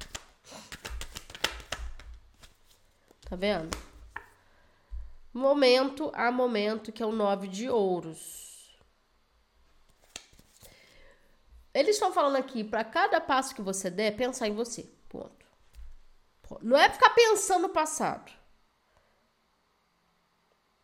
Tá 3.30 3.38
vendo? 3.38 3.76
Momento 5.34 6.12
a 6.14 6.32
momento, 6.32 6.92
que 6.92 7.02
é 7.02 7.06
o 7.06 7.12
nove 7.12 7.48
de 7.48 7.68
ouros. 7.68 8.78
Eles 11.74 11.96
estão 11.96 12.14
falando 12.14 12.36
aqui, 12.36 12.64
para 12.64 12.84
cada 12.84 13.20
passo 13.20 13.56
que 13.56 13.62
você 13.62 13.90
der, 13.90 14.16
pensar 14.16 14.48
em 14.48 14.54
você. 14.54 14.88
Ponto. 15.10 15.48
Não 16.62 16.78
é 16.78 16.88
ficar 16.92 17.10
pensando 17.12 17.64
no 17.64 17.70
passado. 17.70 18.32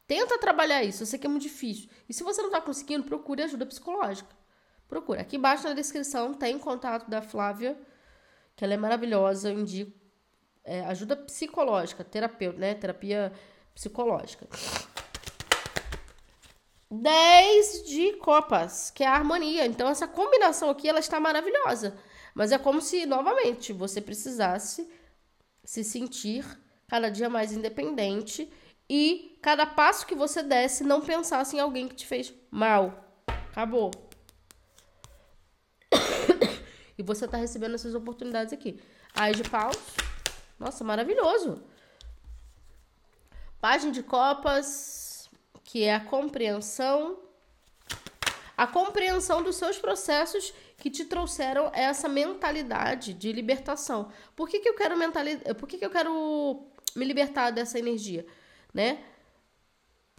Tenta 0.08 0.40
trabalhar 0.40 0.84
isso. 0.84 1.04
Eu 1.04 1.08
sei 1.08 1.20
que 1.20 1.28
é 1.28 1.30
muito 1.30 1.44
difícil. 1.44 1.88
E 2.10 2.14
se 2.16 2.24
você 2.24 2.42
não 2.42 2.50
está 2.50 2.60
conseguindo, 2.60 3.04
procure 3.04 3.44
ajuda 3.44 3.68
psicológica. 3.68 4.39
Procure. 4.90 5.22
Aqui 5.22 5.38
embaixo 5.38 5.64
na 5.64 5.74
descrição 5.74 6.34
tem 6.34 6.58
contato 6.58 7.08
da 7.08 7.22
Flávia, 7.22 7.80
que 8.56 8.66
ela 8.66 8.74
é 8.74 8.78
maravilhosa. 8.78 9.52
Eu 9.52 9.60
indico 9.60 9.94
é, 10.64 10.82
ajuda 10.86 11.16
psicológica, 11.16 12.04
terapeuta, 12.04 12.58
né? 12.58 12.74
Terapia 12.74 13.32
psicológica. 13.74 14.48
10 16.92 17.88
de 17.88 18.14
copas, 18.14 18.90
que 18.90 19.04
é 19.04 19.08
a 19.08 19.14
harmonia. 19.14 19.66
Então, 19.68 19.88
essa 19.88 20.08
combinação 20.08 20.72
aqui, 20.72 20.90
ela 20.90 21.00
está 21.00 21.20
maravilhosa. 21.20 21.96
Mas 22.34 22.52
é 22.52 22.58
como 22.58 22.82
se, 22.82 23.06
novamente, 23.06 23.72
você 23.72 24.02
precisasse 24.02 24.90
se 25.64 25.84
sentir 25.84 26.44
cada 26.88 27.10
dia 27.10 27.30
mais 27.30 27.54
independente 27.54 28.52
e 28.90 29.38
cada 29.40 29.68
passo 29.68 30.08
que 30.08 30.16
você 30.16 30.42
desse 30.42 30.84
não 30.84 31.00
pensasse 31.00 31.56
em 31.56 31.60
alguém 31.60 31.88
que 31.88 31.96
te 31.96 32.08
fez 32.08 32.34
mal. 32.50 33.06
Acabou. 33.52 34.09
E 37.00 37.04
você 37.04 37.26
tá 37.26 37.38
recebendo 37.38 37.76
essas 37.76 37.96
oportunidades 37.96 38.52
aqui. 38.52 38.78
Ai 39.16 39.32
de 39.34 39.50
paus. 39.50 39.78
Nossa, 40.60 40.84
maravilhoso. 40.84 41.64
Página 43.62 43.92
de 43.92 44.04
copas, 44.04 45.30
que 45.64 45.84
é 45.86 45.96
a 45.96 46.00
compreensão 46.02 47.18
a 48.58 48.68
compreensão 48.68 49.42
dos 49.42 49.56
seus 49.56 49.78
processos 49.78 50.54
que 50.76 50.90
te 50.90 51.06
trouxeram 51.06 51.72
essa 51.74 52.10
mentalidade 52.10 53.14
de 53.14 53.32
libertação. 53.32 54.12
Por 54.36 54.50
que, 54.50 54.60
que 54.60 54.68
eu 54.68 54.76
quero 54.76 54.98
mentalidade? 54.98 55.56
Por 55.56 55.66
que, 55.66 55.78
que 55.78 55.86
eu 55.86 55.90
quero 55.90 56.68
me 56.94 57.06
libertar 57.06 57.52
dessa 57.52 57.80
energia, 57.80 58.26
né? 58.74 59.02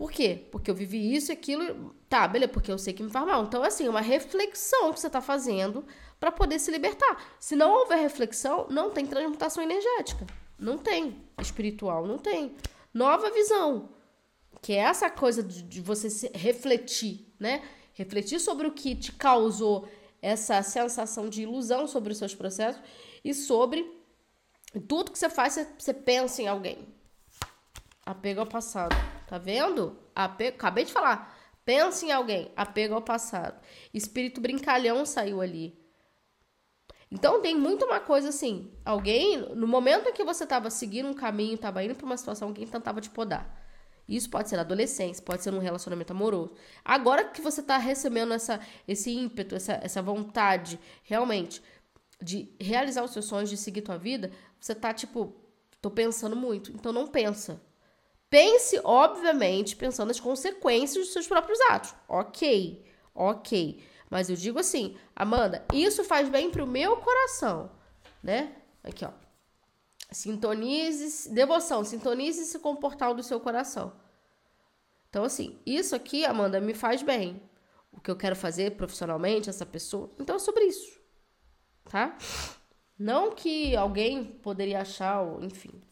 Por 0.00 0.10
quê? 0.10 0.46
Porque 0.50 0.70
eu 0.70 0.74
vivi 0.74 1.14
isso 1.14 1.30
e 1.30 1.34
aquilo. 1.34 1.94
Tá, 2.08 2.26
beleza, 2.26 2.50
porque 2.50 2.72
eu 2.72 2.78
sei 2.78 2.94
que 2.94 3.02
me 3.02 3.10
faz 3.10 3.26
mal. 3.26 3.44
Então, 3.44 3.62
assim, 3.62 3.84
é 3.84 3.90
uma 3.90 4.00
reflexão 4.00 4.94
que 4.94 4.98
você 4.98 5.08
está 5.08 5.20
fazendo 5.20 5.84
para 6.18 6.32
poder 6.32 6.58
se 6.58 6.70
libertar. 6.70 7.22
Se 7.38 7.54
não 7.54 7.70
houver 7.70 7.98
reflexão, 7.98 8.66
não 8.70 8.88
tem 8.88 9.04
transmutação 9.04 9.62
energética. 9.62 10.26
Não 10.58 10.78
tem. 10.78 11.22
Espiritual, 11.38 12.06
não 12.06 12.16
tem. 12.16 12.56
Nova 12.94 13.30
visão. 13.30 13.90
Que 14.62 14.72
é 14.72 14.78
essa 14.78 15.10
coisa 15.10 15.42
de, 15.42 15.60
de 15.64 15.82
você 15.82 16.30
refletir, 16.34 17.34
né? 17.38 17.62
refletir 17.92 18.40
sobre 18.40 18.66
o 18.66 18.72
que 18.72 18.96
te 18.96 19.12
causou 19.12 19.86
essa 20.22 20.62
sensação 20.62 21.28
de 21.28 21.42
ilusão 21.42 21.86
sobre 21.86 22.12
os 22.12 22.18
seus 22.18 22.34
processos 22.34 22.80
e 23.22 23.34
sobre 23.34 23.84
tudo 24.88 25.12
que 25.12 25.18
você 25.18 25.28
faz, 25.28 25.52
você, 25.52 25.68
você 25.78 25.92
pensa 25.92 26.40
em 26.40 26.48
alguém. 26.48 26.88
Apego 28.06 28.40
ao 28.40 28.46
passado. 28.46 28.96
Tá 29.30 29.38
vendo? 29.38 29.96
Apego, 30.12 30.56
acabei 30.56 30.84
de 30.84 30.92
falar. 30.92 31.38
Pensa 31.64 32.04
em 32.04 32.10
alguém. 32.10 32.50
Apego 32.56 32.94
ao 32.94 33.00
passado. 33.00 33.62
Espírito 33.94 34.40
brincalhão 34.40 35.06
saiu 35.06 35.40
ali. 35.40 35.78
Então 37.08 37.40
tem 37.40 37.54
muito 37.54 37.84
uma 37.84 38.00
coisa 38.00 38.30
assim. 38.30 38.72
Alguém, 38.84 39.38
no 39.54 39.68
momento 39.68 40.08
em 40.08 40.12
que 40.12 40.24
você 40.24 40.42
estava 40.42 40.68
seguindo 40.68 41.08
um 41.08 41.14
caminho, 41.14 41.54
estava 41.54 41.80
indo 41.84 41.94
para 41.94 42.04
uma 42.04 42.16
situação, 42.16 42.48
alguém 42.48 42.66
tentava 42.66 43.00
te 43.00 43.08
podar. 43.08 43.56
Isso 44.08 44.28
pode 44.28 44.48
ser 44.48 44.56
na 44.56 44.62
adolescência, 44.62 45.24
pode 45.24 45.44
ser 45.44 45.52
num 45.52 45.60
relacionamento 45.60 46.12
amoroso. 46.12 46.56
Agora 46.84 47.22
que 47.22 47.40
você 47.40 47.60
está 47.60 47.78
recebendo 47.78 48.34
essa, 48.34 48.58
esse 48.88 49.12
ímpeto, 49.12 49.54
essa, 49.54 49.74
essa 49.74 50.02
vontade 50.02 50.76
realmente 51.04 51.62
de 52.20 52.52
realizar 52.60 53.04
os 53.04 53.12
seus 53.12 53.26
sonhos, 53.26 53.48
de 53.48 53.56
seguir 53.56 53.82
tua 53.82 53.96
vida, 53.96 54.32
você 54.58 54.74
tá, 54.74 54.92
tipo, 54.92 55.40
Tô 55.80 55.90
pensando 55.90 56.36
muito. 56.36 56.70
Então 56.72 56.92
não 56.92 57.06
pensa. 57.06 57.60
Pense, 58.30 58.80
obviamente, 58.84 59.74
pensando 59.74 60.08
nas 60.08 60.20
consequências 60.20 61.04
dos 61.04 61.12
seus 61.12 61.26
próprios 61.26 61.60
atos. 61.62 61.92
Ok, 62.08 62.86
ok. 63.12 63.84
Mas 64.08 64.30
eu 64.30 64.36
digo 64.36 64.60
assim, 64.60 64.96
Amanda, 65.14 65.64
isso 65.74 66.04
faz 66.04 66.28
bem 66.28 66.48
pro 66.48 66.66
meu 66.66 66.96
coração, 66.98 67.70
né? 68.22 68.54
Aqui, 68.84 69.04
ó. 69.04 69.10
Sintonize, 70.12 71.28
devoção, 71.32 71.84
sintonize 71.84 72.40
esse 72.40 72.58
comportar 72.60 73.14
do 73.14 73.22
seu 73.22 73.40
coração. 73.40 73.92
Então, 75.08 75.24
assim, 75.24 75.58
isso 75.66 75.94
aqui, 75.96 76.24
Amanda, 76.24 76.60
me 76.60 76.72
faz 76.72 77.02
bem. 77.02 77.42
O 77.92 78.00
que 78.00 78.10
eu 78.10 78.16
quero 78.16 78.36
fazer 78.36 78.76
profissionalmente, 78.76 79.50
essa 79.50 79.66
pessoa. 79.66 80.10
Então, 80.20 80.36
é 80.36 80.38
sobre 80.38 80.64
isso. 80.64 81.00
Tá? 81.84 82.16
Não 82.96 83.32
que 83.32 83.74
alguém 83.74 84.24
poderia 84.24 84.82
achar, 84.82 85.24
enfim. 85.42 85.82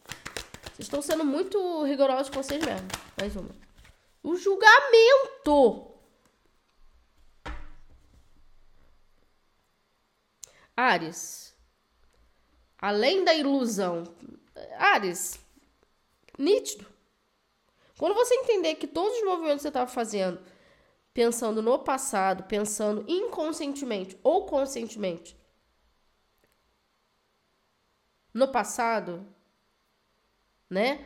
Vocês 0.79 0.87
estão 0.87 1.01
sendo 1.01 1.25
muito 1.25 1.83
rigorosos 1.83 2.29
com 2.29 2.41
vocês 2.41 2.65
mesmos. 2.65 2.89
Mais 3.19 3.35
uma. 3.35 3.49
O 4.23 4.37
julgamento. 4.37 5.91
Ares. 10.77 11.53
Além 12.77 13.25
da 13.25 13.33
ilusão. 13.33 14.05
Ares. 14.77 15.37
Nítido. 16.37 16.87
Quando 17.97 18.15
você 18.15 18.35
entender 18.35 18.75
que 18.75 18.87
todos 18.87 19.17
os 19.17 19.25
movimentos 19.25 19.57
que 19.57 19.63
você 19.63 19.67
estava 19.67 19.91
fazendo, 19.91 20.41
pensando 21.13 21.61
no 21.61 21.77
passado, 21.79 22.45
pensando 22.45 23.03
inconscientemente 23.05 24.17
ou 24.23 24.45
conscientemente 24.45 25.37
no 28.33 28.47
passado, 28.47 29.27
né? 30.69 31.05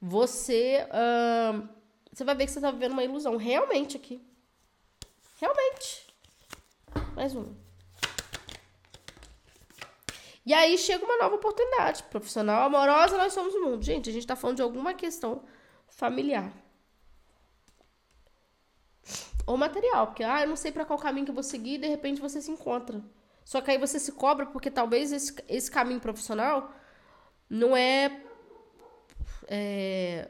Você, 0.00 0.86
uh, 0.90 1.68
você 2.12 2.24
vai 2.24 2.34
ver 2.34 2.46
que 2.46 2.52
você 2.52 2.58
está 2.58 2.70
vivendo 2.70 2.92
uma 2.92 3.04
ilusão. 3.04 3.36
Realmente 3.36 3.96
aqui. 3.96 4.22
Realmente. 5.40 6.06
Mais 7.14 7.34
um. 7.34 7.54
E 10.44 10.54
aí 10.54 10.78
chega 10.78 11.04
uma 11.04 11.18
nova 11.18 11.34
oportunidade. 11.34 12.04
Profissional, 12.04 12.62
amorosa, 12.62 13.18
nós 13.18 13.32
somos 13.32 13.54
o 13.54 13.60
mundo. 13.64 13.84
Gente, 13.84 14.08
a 14.08 14.12
gente 14.12 14.26
tá 14.26 14.34
falando 14.34 14.56
de 14.56 14.62
alguma 14.62 14.94
questão 14.94 15.44
familiar. 15.88 16.52
Ou 19.46 19.56
material, 19.56 20.08
porque, 20.08 20.22
ah, 20.22 20.42
eu 20.42 20.48
não 20.48 20.56
sei 20.56 20.70
para 20.70 20.84
qual 20.84 20.98
caminho 20.98 21.24
que 21.24 21.30
eu 21.30 21.34
vou 21.34 21.42
seguir 21.42 21.74
e 21.74 21.78
de 21.78 21.88
repente 21.88 22.20
você 22.20 22.40
se 22.40 22.50
encontra. 22.50 23.02
Só 23.44 23.60
que 23.60 23.70
aí 23.70 23.78
você 23.78 23.98
se 23.98 24.12
cobra 24.12 24.44
porque 24.46 24.70
talvez 24.70 25.10
esse, 25.10 25.34
esse 25.48 25.70
caminho 25.70 26.00
profissional 26.00 26.70
não 27.48 27.76
é, 27.76 28.08
é. 29.48 30.28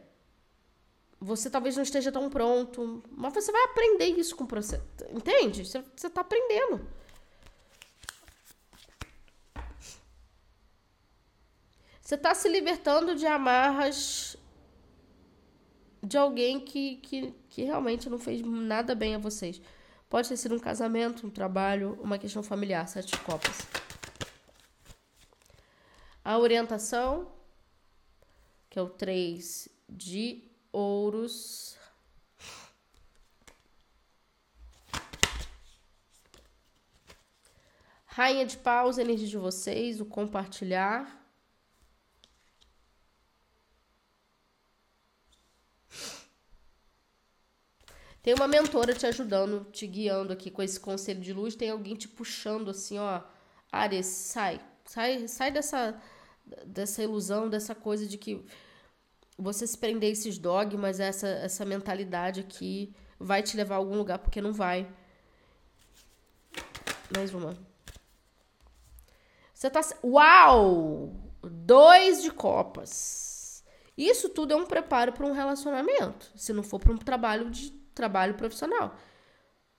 Você 1.21 1.51
talvez 1.51 1.75
não 1.75 1.83
esteja 1.83 2.13
tão 2.13 2.31
pronto. 2.31 3.03
Mas 3.11 3.35
você 3.35 3.51
vai 3.51 3.65
aprender 3.65 4.07
isso 4.07 4.37
com 4.37 4.45
o 4.45 4.47
processo. 4.47 4.85
Entende? 5.11 5.65
Você, 5.65 5.83
você 5.97 6.09
tá 6.09 6.21
aprendendo. 6.21 6.87
Você 12.01 12.15
está 12.15 12.35
se 12.35 12.49
libertando 12.49 13.15
de 13.15 13.27
amarras 13.27 14.37
de 16.03 16.17
alguém 16.17 16.61
que, 16.61 16.97
que, 16.97 17.35
que 17.51 17.65
realmente 17.65 18.09
não 18.09 18.19
fez 18.19 18.41
nada 18.41 18.95
bem 18.95 19.15
a 19.15 19.19
vocês. 19.19 19.61
Pode 20.09 20.29
ter 20.29 20.37
sido 20.37 20.55
um 20.55 20.59
casamento, 20.59 21.27
um 21.27 21.31
trabalho, 21.31 21.99
uma 22.01 22.17
questão 22.17 22.43
familiar, 22.43 22.89
sete 22.89 23.19
copas. 23.21 23.59
A 26.25 26.39
orientação, 26.39 27.31
que 28.79 28.81
é 28.81 28.83
o 28.83 28.89
três 28.89 29.69
de 29.89 30.45
ouros. 30.71 31.77
Rainha 38.07 38.47
de 38.47 38.57
paus, 38.57 38.99
energia 38.99 39.27
de 39.27 39.37
vocês, 39.37 40.01
o 40.01 40.05
compartilhar. 40.05 41.17
Tem 48.23 48.35
uma 48.35 48.47
mentora 48.47 48.95
te 48.95 49.07
ajudando, 49.07 49.65
te 49.73 49.89
guiando 49.89 50.33
aqui 50.33 50.51
com 50.53 50.63
esse 50.63 50.79
conselho 50.79 51.21
de 51.21 51.33
luz. 51.33 51.57
Tem 51.57 51.71
alguém 51.71 51.97
te 51.97 52.07
puxando 52.07 52.71
assim, 52.71 52.97
ó. 52.99 53.23
Ares, 53.73 54.07
sai. 54.07 54.61
Sai, 54.85 55.27
sai 55.27 55.51
dessa, 55.51 56.01
dessa 56.65 57.03
ilusão, 57.03 57.49
dessa 57.49 57.75
coisa 57.75 58.07
de 58.07 58.17
que 58.17 58.45
você 59.39 59.67
se 59.67 59.79
prender 59.79 60.09
a 60.09 60.13
esses 60.13 60.37
dogmas, 60.37 60.99
essa, 60.99 61.29
essa 61.29 61.65
mentalidade 61.65 62.41
aqui 62.41 62.93
vai 63.19 63.43
te 63.43 63.57
levar 63.57 63.77
a 63.77 63.79
algum 63.79 63.97
lugar, 63.97 64.19
porque 64.19 64.41
não 64.41 64.53
vai. 64.53 64.89
Mais 67.15 67.33
uma. 67.33 67.57
Você 69.55 69.71
tá. 69.71 69.81
Uau! 70.05 71.15
Dois 71.43 72.23
de 72.23 72.33
copas. 72.33 73.65
Isso 73.97 74.29
tudo 74.29 74.53
é 74.53 74.57
um 74.57 74.67
preparo 74.67 75.13
para 75.13 75.27
um 75.27 75.33
relacionamento. 75.33 76.31
Se 76.37 76.53
não 76.53 76.63
for 76.63 76.81
para 76.81 76.93
um 76.93 76.97
trabalho 76.97 77.51
de 77.51 77.71
trabalho 77.95 78.35
profissional. 78.35 78.95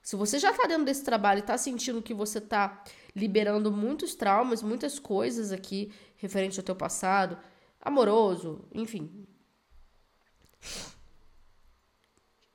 Se 0.01 0.15
você 0.15 0.39
já 0.39 0.51
está 0.51 0.67
dentro 0.67 0.85
desse 0.85 1.03
trabalho 1.03 1.39
e 1.39 1.41
está 1.41 1.57
sentindo 1.57 2.01
que 2.01 2.13
você 2.13 2.39
está 2.39 2.83
liberando 3.15 3.71
muitos 3.71 4.15
traumas, 4.15 4.63
muitas 4.63 4.97
coisas 4.97 5.51
aqui 5.51 5.93
referente 6.17 6.59
ao 6.59 6.63
teu 6.63 6.75
passado, 6.75 7.37
amoroso, 7.81 8.65
enfim. 8.73 9.27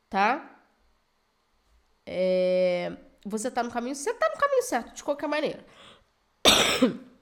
Tá? 0.08 0.50
É, 2.06 2.96
você 3.24 3.48
está 3.48 3.62
no 3.62 3.70
caminho, 3.70 3.94
você 3.94 4.10
está 4.10 4.28
no 4.28 4.38
caminho 4.38 4.62
certo, 4.62 4.94
de 4.94 5.02
qualquer 5.02 5.26
maneira. 5.26 5.64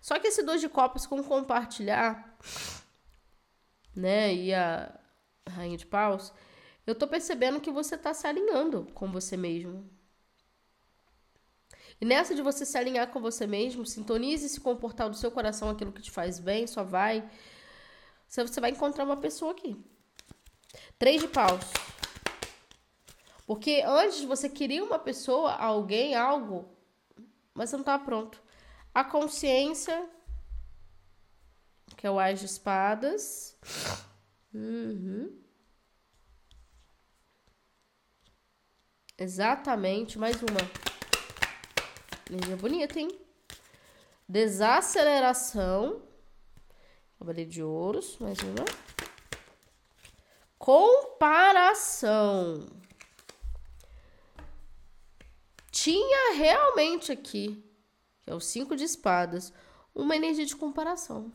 Só 0.00 0.18
que 0.18 0.28
esse 0.28 0.42
dois 0.42 0.60
de 0.60 0.68
copas 0.68 1.06
com 1.06 1.22
compartilhar, 1.22 2.36
né, 3.94 4.34
e 4.34 4.54
a 4.54 4.92
rainha 5.48 5.76
de 5.76 5.86
paus, 5.86 6.32
eu 6.86 6.94
tô 6.94 7.06
percebendo 7.06 7.60
que 7.60 7.70
você 7.70 7.96
tá 7.96 8.14
se 8.14 8.26
alinhando 8.26 8.86
com 8.94 9.10
você 9.10 9.36
mesmo. 9.36 9.88
E 12.00 12.04
nessa 12.04 12.34
de 12.34 12.42
você 12.42 12.64
se 12.64 12.78
alinhar 12.78 13.08
com 13.08 13.20
você 13.20 13.46
mesmo, 13.46 13.84
sintonize 13.84 14.48
se 14.48 14.60
comportar 14.60 15.10
do 15.10 15.16
seu 15.16 15.30
coração 15.30 15.68
aquilo 15.68 15.92
que 15.92 16.00
te 16.00 16.10
faz 16.10 16.38
bem, 16.38 16.66
só 16.66 16.84
vai. 16.84 17.28
Você 18.28 18.60
vai 18.60 18.70
encontrar 18.70 19.04
uma 19.04 19.16
pessoa 19.16 19.52
aqui. 19.52 19.76
Três 20.98 21.20
de 21.20 21.28
paus. 21.28 21.64
Porque 23.46 23.82
antes 23.86 24.22
você 24.24 24.48
queria 24.48 24.84
uma 24.84 24.98
pessoa, 24.98 25.54
alguém, 25.54 26.14
algo, 26.14 26.68
mas 27.54 27.70
você 27.70 27.76
não 27.76 27.82
estava 27.82 28.04
pronto. 28.04 28.42
A 28.94 29.02
consciência, 29.02 30.06
que 31.96 32.06
é 32.06 32.10
o 32.10 32.20
As 32.20 32.40
de 32.40 32.46
Espadas. 32.46 33.56
Uhum. 34.52 35.40
Exatamente, 39.16 40.18
mais 40.18 40.36
uma. 40.42 40.60
Energia 42.30 42.56
bonita, 42.56 43.00
hein? 43.00 43.08
Desaceleração. 44.28 46.07
Cavaleiro 47.18 47.50
de 47.50 47.62
ouros, 47.62 48.16
mais 48.18 48.38
uma. 48.38 48.64
Comparação. 50.56 52.64
Tinha 55.72 56.36
realmente 56.36 57.10
aqui, 57.10 57.64
que 58.22 58.30
é 58.30 58.34
o 58.34 58.40
cinco 58.40 58.76
de 58.76 58.84
espadas, 58.84 59.52
uma 59.92 60.14
energia 60.14 60.46
de 60.46 60.54
comparação, 60.54 61.32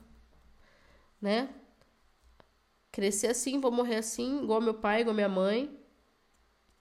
né? 1.22 1.54
Crescer 2.90 3.28
assim, 3.28 3.60
vou 3.60 3.72
morrer 3.72 3.98
assim, 3.98 4.42
igual 4.42 4.62
meu 4.62 4.76
pai, 4.76 5.02
igual 5.02 5.14
minha 5.14 5.28
mãe. 5.28 5.66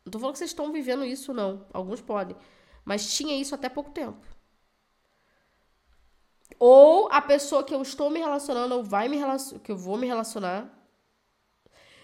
Não 0.05 0.13
tô 0.13 0.21
falando 0.21 0.35
que 0.35 0.39
vocês 0.39 0.51
estão 0.51 0.73
vivendo 0.73 1.05
isso, 1.05 1.35
não. 1.35 1.67
Alguns 1.73 2.01
podem. 2.01 2.37
Mas 2.85 3.15
tinha 3.15 3.41
isso 3.41 3.55
até 3.55 3.69
pouco 3.69 3.91
tempo. 3.91 4.25
Ou 6.65 7.09
a 7.11 7.21
pessoa 7.21 7.65
que 7.65 7.75
eu 7.75 7.83
estou 7.83 8.09
me 8.09 8.21
relacionando, 8.21 8.77
ou 8.77 8.85
vai 8.85 9.09
me 9.09 9.17
relacionar, 9.17 9.61
que 9.65 9.73
eu 9.73 9.77
vou 9.77 9.97
me 9.99 10.07
relacionar. 10.07 10.71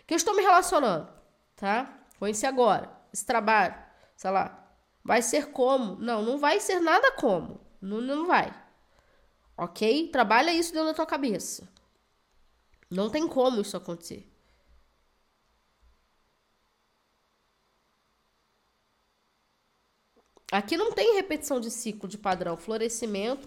Que 0.05 0.15
eu 0.15 0.17
estou 0.17 0.35
me 0.35 0.43
relacionando, 0.43 1.09
tá? 1.55 2.05
Conheci 2.19 2.45
agora. 2.45 2.91
Esse 3.13 3.25
trabalho, 3.25 3.77
sei 4.17 4.33
lá. 4.33 4.69
Vai 5.05 5.23
ser 5.23 5.53
como? 5.53 5.95
Não, 6.01 6.23
não 6.23 6.39
vai 6.39 6.59
ser 6.59 6.81
nada 6.81 7.13
como. 7.13 7.61
Não, 7.81 8.01
não 8.01 8.27
vai. 8.27 8.53
Ok? 9.57 10.09
Trabalha 10.09 10.53
isso 10.53 10.73
dentro 10.73 10.89
da 10.89 10.95
tua 10.95 11.07
cabeça. 11.07 11.69
Não 12.91 13.09
tem 13.09 13.29
como 13.29 13.61
isso 13.61 13.77
acontecer. 13.77 14.29
Aqui 20.51 20.77
não 20.77 20.93
tem 20.93 21.15
repetição 21.15 21.61
de 21.61 21.71
ciclo 21.71 22.09
de 22.09 22.19
padrão. 22.19 22.57
Florescimento, 22.57 23.47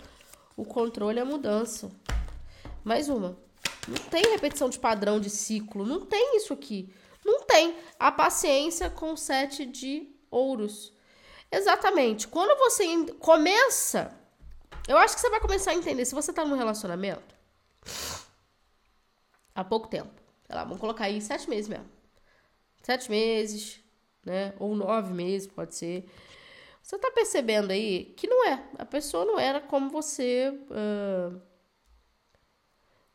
o 0.55 0.65
controle 0.65 1.19
é 1.19 1.21
a 1.21 1.25
mudança. 1.25 1.91
Mais 2.83 3.09
uma. 3.09 3.37
Não 3.87 3.97
tem 4.09 4.21
repetição 4.31 4.69
de 4.69 4.79
padrão 4.79 5.19
de 5.19 5.29
ciclo. 5.29 5.85
Não 5.85 6.05
tem 6.05 6.37
isso 6.37 6.53
aqui. 6.53 6.93
Não 7.25 7.43
tem. 7.43 7.75
A 7.99 8.11
paciência 8.11 8.89
com 8.89 9.15
sete 9.15 9.65
de 9.65 10.09
ouros. 10.29 10.93
Exatamente. 11.51 12.27
Quando 12.27 12.57
você 12.57 12.83
começa. 13.19 14.15
Eu 14.87 14.97
acho 14.97 15.15
que 15.15 15.21
você 15.21 15.29
vai 15.29 15.39
começar 15.39 15.71
a 15.71 15.75
entender. 15.75 16.05
Se 16.05 16.15
você 16.15 16.33
tá 16.33 16.45
num 16.45 16.57
relacionamento. 16.57 17.35
Há 19.53 19.63
pouco 19.63 19.87
tempo. 19.87 20.21
Sei 20.45 20.55
lá, 20.55 20.63
vamos 20.63 20.79
colocar 20.79 21.05
aí 21.05 21.21
sete 21.21 21.49
meses 21.49 21.67
mesmo. 21.67 21.89
Sete 22.81 23.09
meses, 23.09 23.79
né? 24.25 24.53
Ou 24.59 24.75
nove 24.75 25.13
meses, 25.13 25.47
pode 25.47 25.75
ser. 25.75 26.09
Você 26.91 26.99
tá 26.99 27.10
percebendo 27.10 27.71
aí 27.71 28.13
que 28.17 28.27
não 28.27 28.45
é. 28.45 28.67
A 28.77 28.86
pessoa 28.86 29.23
não 29.23 29.39
era 29.39 29.62
como 29.62 29.89
você. 29.89 30.49
Uh, 30.69 31.41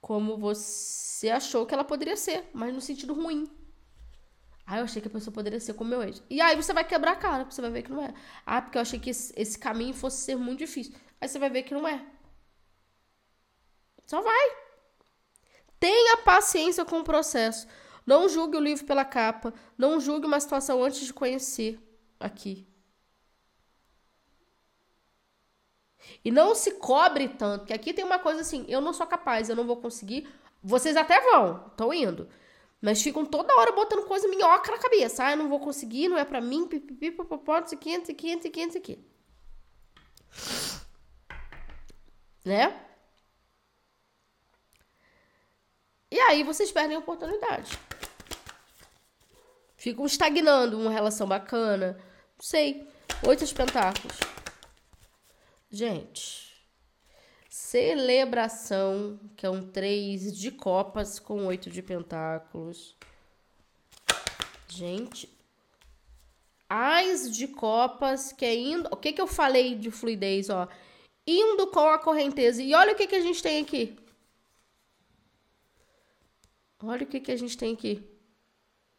como 0.00 0.38
você 0.38 1.28
achou 1.28 1.66
que 1.66 1.74
ela 1.74 1.84
poderia 1.84 2.16
ser, 2.16 2.48
mas 2.54 2.72
no 2.72 2.80
sentido 2.80 3.12
ruim. 3.12 3.46
Ah, 4.64 4.78
eu 4.78 4.84
achei 4.84 5.02
que 5.02 5.08
a 5.08 5.10
pessoa 5.10 5.34
poderia 5.34 5.60
ser 5.60 5.74
como 5.74 5.90
meu 5.90 6.02
ex. 6.02 6.22
E 6.30 6.40
aí 6.40 6.56
você 6.56 6.72
vai 6.72 6.84
quebrar 6.84 7.12
a 7.12 7.16
cara, 7.16 7.44
você 7.44 7.60
vai 7.60 7.70
ver 7.70 7.82
que 7.82 7.92
não 7.92 8.02
é. 8.02 8.14
Ah, 8.46 8.62
porque 8.62 8.78
eu 8.78 8.82
achei 8.82 8.98
que 8.98 9.10
esse, 9.10 9.34
esse 9.36 9.58
caminho 9.58 9.92
fosse 9.92 10.24
ser 10.24 10.36
muito 10.36 10.60
difícil. 10.60 10.94
Aí 11.20 11.28
você 11.28 11.38
vai 11.38 11.50
ver 11.50 11.62
que 11.64 11.74
não 11.74 11.86
é. 11.86 12.02
Só 14.06 14.22
vai. 14.22 14.56
Tenha 15.78 16.16
paciência 16.24 16.82
com 16.86 17.00
o 17.00 17.04
processo. 17.04 17.68
Não 18.06 18.26
julgue 18.26 18.56
o 18.56 18.60
livro 18.60 18.86
pela 18.86 19.04
capa. 19.04 19.52
Não 19.76 20.00
julgue 20.00 20.26
uma 20.26 20.40
situação 20.40 20.82
antes 20.82 21.04
de 21.04 21.12
conhecer 21.12 21.78
aqui. 22.18 22.66
E 26.24 26.30
não 26.30 26.54
se 26.54 26.72
cobre 26.72 27.28
tanto, 27.28 27.66
que 27.66 27.72
aqui 27.72 27.92
tem 27.92 28.04
uma 28.04 28.18
coisa 28.18 28.40
assim, 28.40 28.64
eu 28.68 28.80
não 28.80 28.92
sou 28.92 29.06
capaz, 29.06 29.48
eu 29.48 29.56
não 29.56 29.66
vou 29.66 29.76
conseguir. 29.76 30.28
Vocês 30.62 30.96
até 30.96 31.20
vão, 31.20 31.66
estão 31.68 31.92
indo. 31.92 32.28
Mas 32.80 33.02
ficam 33.02 33.24
toda 33.24 33.56
hora 33.56 33.72
botando 33.72 34.06
coisa 34.06 34.28
minhoca 34.28 34.70
na 34.70 34.78
cabeça. 34.78 35.24
Ah, 35.24 35.30
eu 35.32 35.36
não 35.36 35.48
vou 35.48 35.60
conseguir, 35.60 36.08
não 36.08 36.18
é 36.18 36.24
pra 36.24 36.40
mim, 36.40 36.66
pipipi, 36.66 37.10
popopó, 37.10 37.60
não 37.60 37.66
sei 37.66 37.78
o 37.78 37.80
que, 37.80 37.98
não 37.98 38.04
sei 38.04 38.14
o 38.14 38.82
que. 38.82 38.98
Né? 42.44 42.80
E 46.10 46.20
aí 46.20 46.42
vocês 46.44 46.70
perdem 46.70 46.96
a 46.96 47.00
oportunidade. 47.00 47.78
Ficam 49.76 50.06
estagnando 50.06 50.78
uma 50.78 50.90
relação 50.90 51.26
bacana. 51.26 51.98
Não 52.36 52.44
sei. 52.44 52.88
Oito 53.26 53.44
de 53.44 53.54
pentáculos. 53.54 54.16
Gente. 55.70 56.54
Celebração, 57.48 59.18
que 59.36 59.44
é 59.44 59.50
um 59.50 59.70
três 59.70 60.36
de 60.36 60.50
copas 60.50 61.18
com 61.18 61.46
oito 61.46 61.70
de 61.70 61.82
pentáculos. 61.82 62.94
Gente. 64.68 65.28
Ais 66.68 67.34
de 67.34 67.48
copas, 67.48 68.32
que 68.32 68.44
é 68.44 68.54
indo. 68.54 68.88
O 68.92 68.96
que, 68.96 69.12
que 69.12 69.20
eu 69.20 69.26
falei 69.26 69.74
de 69.74 69.90
fluidez, 69.90 70.50
ó? 70.50 70.68
Indo 71.26 71.68
com 71.68 71.88
a 71.88 71.98
correnteza. 71.98 72.62
E 72.62 72.74
olha 72.74 72.92
o 72.92 72.96
que, 72.96 73.06
que 73.06 73.16
a 73.16 73.20
gente 73.20 73.42
tem 73.42 73.62
aqui. 73.62 73.96
Olha 76.82 77.04
o 77.04 77.06
que, 77.06 77.20
que 77.20 77.32
a 77.32 77.36
gente 77.36 77.56
tem 77.56 77.74
aqui. 77.74 78.04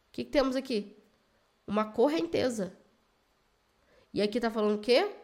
O 0.08 0.12
que, 0.12 0.24
que 0.24 0.30
temos 0.30 0.56
aqui? 0.56 0.96
Uma 1.66 1.92
correnteza. 1.92 2.76
E 4.12 4.20
aqui 4.20 4.40
tá 4.40 4.50
falando 4.50 4.78
o 4.78 4.82
quê? 4.82 5.17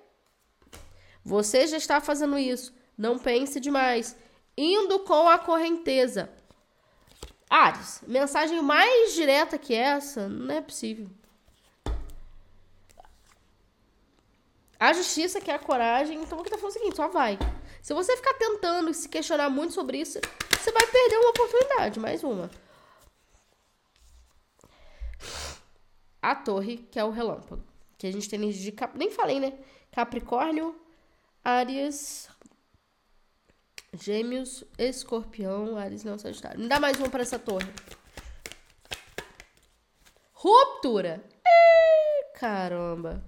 Você 1.24 1.66
já 1.66 1.76
está 1.76 2.00
fazendo 2.00 2.38
isso. 2.38 2.74
Não 2.96 3.18
pense 3.18 3.58
demais. 3.58 4.16
Indo 4.56 5.00
com 5.00 5.28
a 5.28 5.38
correnteza. 5.38 6.30
Ares, 7.48 8.02
mensagem 8.06 8.60
mais 8.62 9.14
direta 9.14 9.56
que 9.56 9.74
essa 9.74 10.28
não 10.28 10.54
é 10.54 10.60
possível. 10.60 11.08
A 14.78 14.92
justiça 14.92 15.40
que 15.40 15.50
é 15.50 15.54
a 15.54 15.58
coragem, 15.58 16.20
então 16.22 16.38
o 16.38 16.42
que 16.42 16.50
tá 16.50 16.58
falando 16.58 16.74
é 16.74 16.78
o 16.78 16.80
seguinte, 16.80 16.96
só 16.96 17.08
vai. 17.08 17.38
Se 17.80 17.94
você 17.94 18.16
ficar 18.16 18.34
tentando 18.34 18.92
se 18.92 19.08
questionar 19.08 19.48
muito 19.48 19.72
sobre 19.72 19.98
isso, 19.98 20.18
você 20.50 20.72
vai 20.72 20.86
perder 20.86 21.16
uma 21.18 21.30
oportunidade, 21.30 22.00
mais 22.00 22.22
uma. 22.24 22.50
A 26.20 26.34
torre, 26.34 26.78
que 26.90 26.98
é 26.98 27.04
o 27.04 27.10
relâmpago. 27.10 27.62
Que 27.96 28.06
a 28.06 28.12
gente 28.12 28.28
tem 28.28 28.50
de 28.50 28.72
Cap... 28.72 28.96
Nem 28.98 29.10
falei, 29.10 29.38
né? 29.38 29.52
Capricórnio, 29.92 30.74
Áries, 31.44 32.30
Gêmeos, 33.92 34.64
Escorpião, 34.78 35.76
Áries, 35.76 36.02
Leão, 36.02 36.18
Sagitário. 36.18 36.58
Me 36.58 36.68
dá 36.68 36.80
mais 36.80 36.98
um 36.98 37.10
para 37.10 37.20
essa 37.20 37.38
torre. 37.38 37.70
Ruptura. 40.32 41.22
Caramba. 42.34 43.22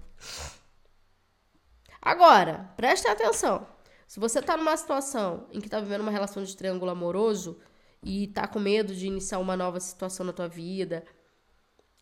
Agora, 2.01 2.73
preste 2.75 3.07
atenção. 3.07 3.67
Se 4.07 4.19
você 4.19 4.41
tá 4.41 4.57
numa 4.57 4.75
situação 4.75 5.47
em 5.51 5.61
que 5.61 5.69
tá 5.69 5.79
vivendo 5.79 6.01
uma 6.01 6.11
relação 6.11 6.43
de 6.43 6.57
triângulo 6.57 6.89
amoroso 6.89 7.59
e 8.01 8.27
tá 8.27 8.47
com 8.47 8.59
medo 8.59 8.95
de 8.95 9.05
iniciar 9.05 9.37
uma 9.37 9.55
nova 9.55 9.79
situação 9.79 10.25
na 10.25 10.33
tua 10.33 10.47
vida, 10.47 11.05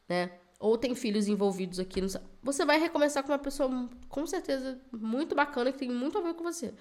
né? 0.07 0.39
Ou 0.65 0.79
tem 0.79 0.95
filhos 0.95 1.27
envolvidos 1.27 1.79
aqui, 1.79 2.01
você 2.41 2.65
vai 2.65 2.79
recomeçar 2.79 3.21
com 3.21 3.31
uma 3.31 3.37
pessoa 3.37 3.87
com 4.09 4.25
certeza 4.25 4.81
muito 4.91 5.35
bacana 5.35 5.71
que 5.71 5.77
tem 5.77 5.91
muito 5.91 6.17
a 6.17 6.21
ver 6.21 6.33
com 6.33 6.43
você. 6.43 6.73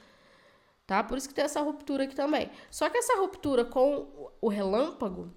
Tá? 0.86 1.04
Por 1.04 1.18
isso 1.18 1.28
que 1.28 1.34
tem 1.34 1.44
essa 1.44 1.60
ruptura 1.60 2.04
aqui 2.04 2.14
também. 2.14 2.50
Só 2.70 2.88
que 2.88 2.96
essa 2.96 3.18
ruptura 3.18 3.62
com 3.62 4.32
o 4.40 4.48
relâmpago, 4.48 5.30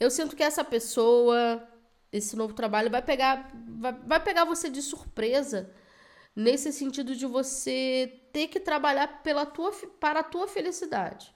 eu 0.00 0.10
sinto 0.10 0.34
que 0.34 0.42
essa 0.42 0.64
pessoa, 0.64 1.62
esse 2.12 2.34
novo 2.34 2.52
trabalho 2.52 2.90
vai 2.90 3.00
pegar 3.00 3.48
vai, 3.54 3.92
vai 3.92 4.20
pegar 4.20 4.44
você 4.44 4.68
de 4.68 4.82
surpresa 4.82 5.72
nesse 6.34 6.72
sentido 6.72 7.14
de 7.14 7.26
você 7.26 8.22
ter 8.32 8.48
que 8.48 8.58
trabalhar 8.58 9.22
pela 9.22 9.46
tua, 9.46 9.70
para 10.00 10.18
a 10.18 10.24
tua 10.24 10.48
felicidade. 10.48 11.32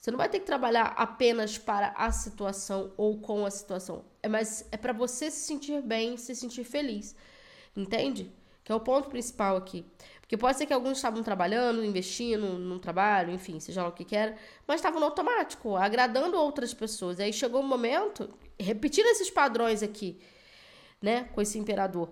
Você 0.00 0.10
não 0.10 0.16
vai 0.16 0.30
ter 0.30 0.40
que 0.40 0.46
trabalhar 0.46 0.94
apenas 0.96 1.58
para 1.58 1.88
a 1.94 2.10
situação 2.10 2.92
ou 2.96 3.20
com 3.20 3.44
a 3.44 3.50
situação. 3.50 4.02
É 4.22 4.28
mas 4.28 4.66
é 4.72 4.76
para 4.78 4.94
você 4.94 5.30
se 5.30 5.40
sentir 5.46 5.82
bem, 5.82 6.16
se 6.16 6.34
sentir 6.34 6.64
feliz. 6.64 7.14
Entende? 7.76 8.32
Que 8.64 8.72
é 8.72 8.74
o 8.74 8.80
ponto 8.80 9.10
principal 9.10 9.56
aqui. 9.56 9.84
Porque 10.20 10.38
pode 10.38 10.56
ser 10.56 10.64
que 10.64 10.72
alguns 10.72 10.96
estavam 10.96 11.22
trabalhando, 11.22 11.84
investindo 11.84 12.58
num 12.58 12.78
trabalho, 12.78 13.30
enfim, 13.32 13.60
seja 13.60 13.82
lá 13.82 13.88
o 13.88 13.92
que 13.92 14.04
quer, 14.04 14.38
mas 14.66 14.76
estavam 14.76 15.00
no 15.00 15.06
automático, 15.06 15.76
agradando 15.76 16.38
outras 16.38 16.72
pessoas. 16.72 17.18
E 17.18 17.24
aí 17.24 17.32
chegou 17.32 17.60
um 17.60 17.66
momento, 17.66 18.32
repetindo 18.58 19.06
esses 19.06 19.28
padrões 19.28 19.82
aqui, 19.82 20.18
né, 21.02 21.24
com 21.34 21.42
esse 21.42 21.58
imperador 21.58 22.10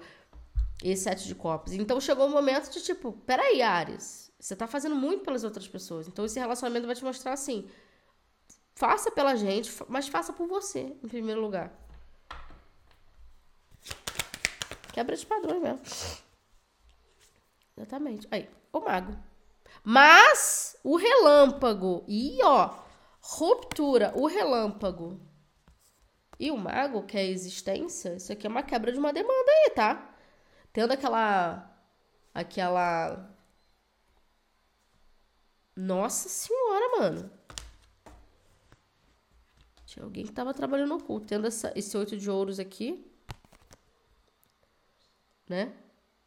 esse 0.82 1.04
sete 1.04 1.26
de 1.26 1.34
copas. 1.34 1.72
Então 1.72 2.00
chegou 2.00 2.26
o 2.26 2.28
um 2.28 2.32
momento 2.32 2.70
de 2.70 2.82
tipo, 2.82 3.12
peraí, 3.26 3.62
Ares, 3.62 4.27
você 4.38 4.54
tá 4.54 4.66
fazendo 4.66 4.94
muito 4.94 5.24
pelas 5.24 5.44
outras 5.44 5.66
pessoas. 5.66 6.06
Então 6.06 6.24
esse 6.24 6.38
relacionamento 6.38 6.86
vai 6.86 6.94
te 6.94 7.04
mostrar 7.04 7.32
assim: 7.32 7.68
faça 8.74 9.10
pela 9.10 9.34
gente, 9.34 9.70
mas 9.88 10.08
faça 10.08 10.32
por 10.32 10.46
você, 10.46 10.96
em 11.02 11.08
primeiro 11.08 11.40
lugar. 11.40 11.72
Quebra 14.92 15.16
de 15.16 15.26
padrões 15.26 15.62
mesmo. 15.62 15.80
Exatamente. 17.76 18.26
Aí, 18.30 18.48
o 18.72 18.80
mago. 18.80 19.16
Mas 19.84 20.76
o 20.82 20.96
relâmpago. 20.96 22.04
E 22.08 22.38
ó, 22.42 22.74
ruptura, 23.20 24.12
o 24.16 24.26
relâmpago. 24.26 25.20
E 26.38 26.50
o 26.50 26.56
mago, 26.56 27.02
que 27.04 27.16
é 27.16 27.20
a 27.20 27.24
existência, 27.24 28.14
isso 28.14 28.32
aqui 28.32 28.46
é 28.46 28.50
uma 28.50 28.62
quebra 28.62 28.92
de 28.92 28.98
uma 28.98 29.12
demanda 29.12 29.50
aí, 29.50 29.70
tá? 29.70 30.14
Tendo 30.72 30.92
aquela. 30.92 31.70
Aquela. 32.34 33.37
Nossa 35.78 36.28
senhora, 36.28 36.98
mano. 36.98 37.30
Tinha 39.86 40.04
alguém 40.04 40.26
que 40.26 40.32
tava 40.32 40.52
trabalhando 40.52 40.88
no 40.88 41.00
culto. 41.00 41.28
Tendo 41.28 41.46
essa, 41.46 41.72
esse 41.76 41.96
oito 41.96 42.16
de 42.16 42.28
ouros 42.28 42.58
aqui. 42.58 43.08
Né? 45.48 45.72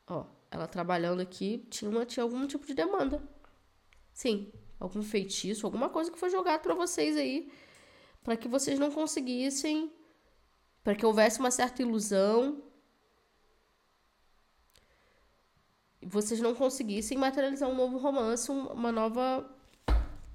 Ó, 0.08 0.26
ela 0.50 0.68
trabalhando 0.68 1.20
aqui, 1.20 1.68
tinha, 1.70 1.92
uma, 1.92 2.06
tinha 2.06 2.24
algum 2.24 2.48
tipo 2.48 2.66
de 2.66 2.74
demanda. 2.74 3.22
Sim, 4.14 4.54
algum 4.80 5.04
feitiço, 5.04 5.66
alguma 5.66 5.90
coisa 5.90 6.10
que 6.10 6.18
foi 6.18 6.30
jogado 6.30 6.62
para 6.62 6.74
vocês 6.74 7.18
aí. 7.18 7.52
para 8.24 8.38
que 8.38 8.48
vocês 8.48 8.80
não 8.80 8.90
conseguissem. 8.90 9.92
para 10.82 10.96
que 10.96 11.06
houvesse 11.06 11.42
uma 11.42 11.52
certa 11.52 11.82
ilusão 11.82 12.64
vocês 16.02 16.40
não 16.40 16.56
conseguissem 16.56 17.18
materializar 17.18 17.70
um 17.70 17.76
novo 17.76 17.98
romance, 17.98 18.50
uma 18.52 18.92
nova. 18.92 19.50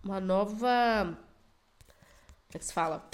Uma 0.04 0.20
nova. 0.20 1.04
Como 1.06 2.54
é 2.54 2.58
que 2.58 2.64
se 2.64 2.72
fala? 2.72 3.08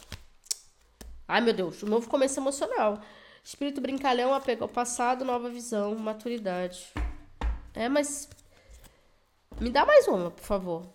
Ai, 1.27 1.41
meu 1.41 1.55
Deus, 1.55 1.83
um 1.83 1.89
novo 1.89 2.09
começo 2.09 2.39
emocional. 2.39 3.01
Espírito 3.43 3.81
brincalhão, 3.81 4.35
apego 4.35 4.65
ao 4.65 4.69
passado, 4.69 5.25
nova 5.25 5.49
visão, 5.49 5.95
maturidade. 5.95 6.93
É, 7.75 7.89
mas. 7.89 8.29
Me 9.59 9.71
dá 9.71 9.87
mais 9.87 10.07
uma, 10.07 10.31
por 10.31 10.45
favor. 10.45 10.87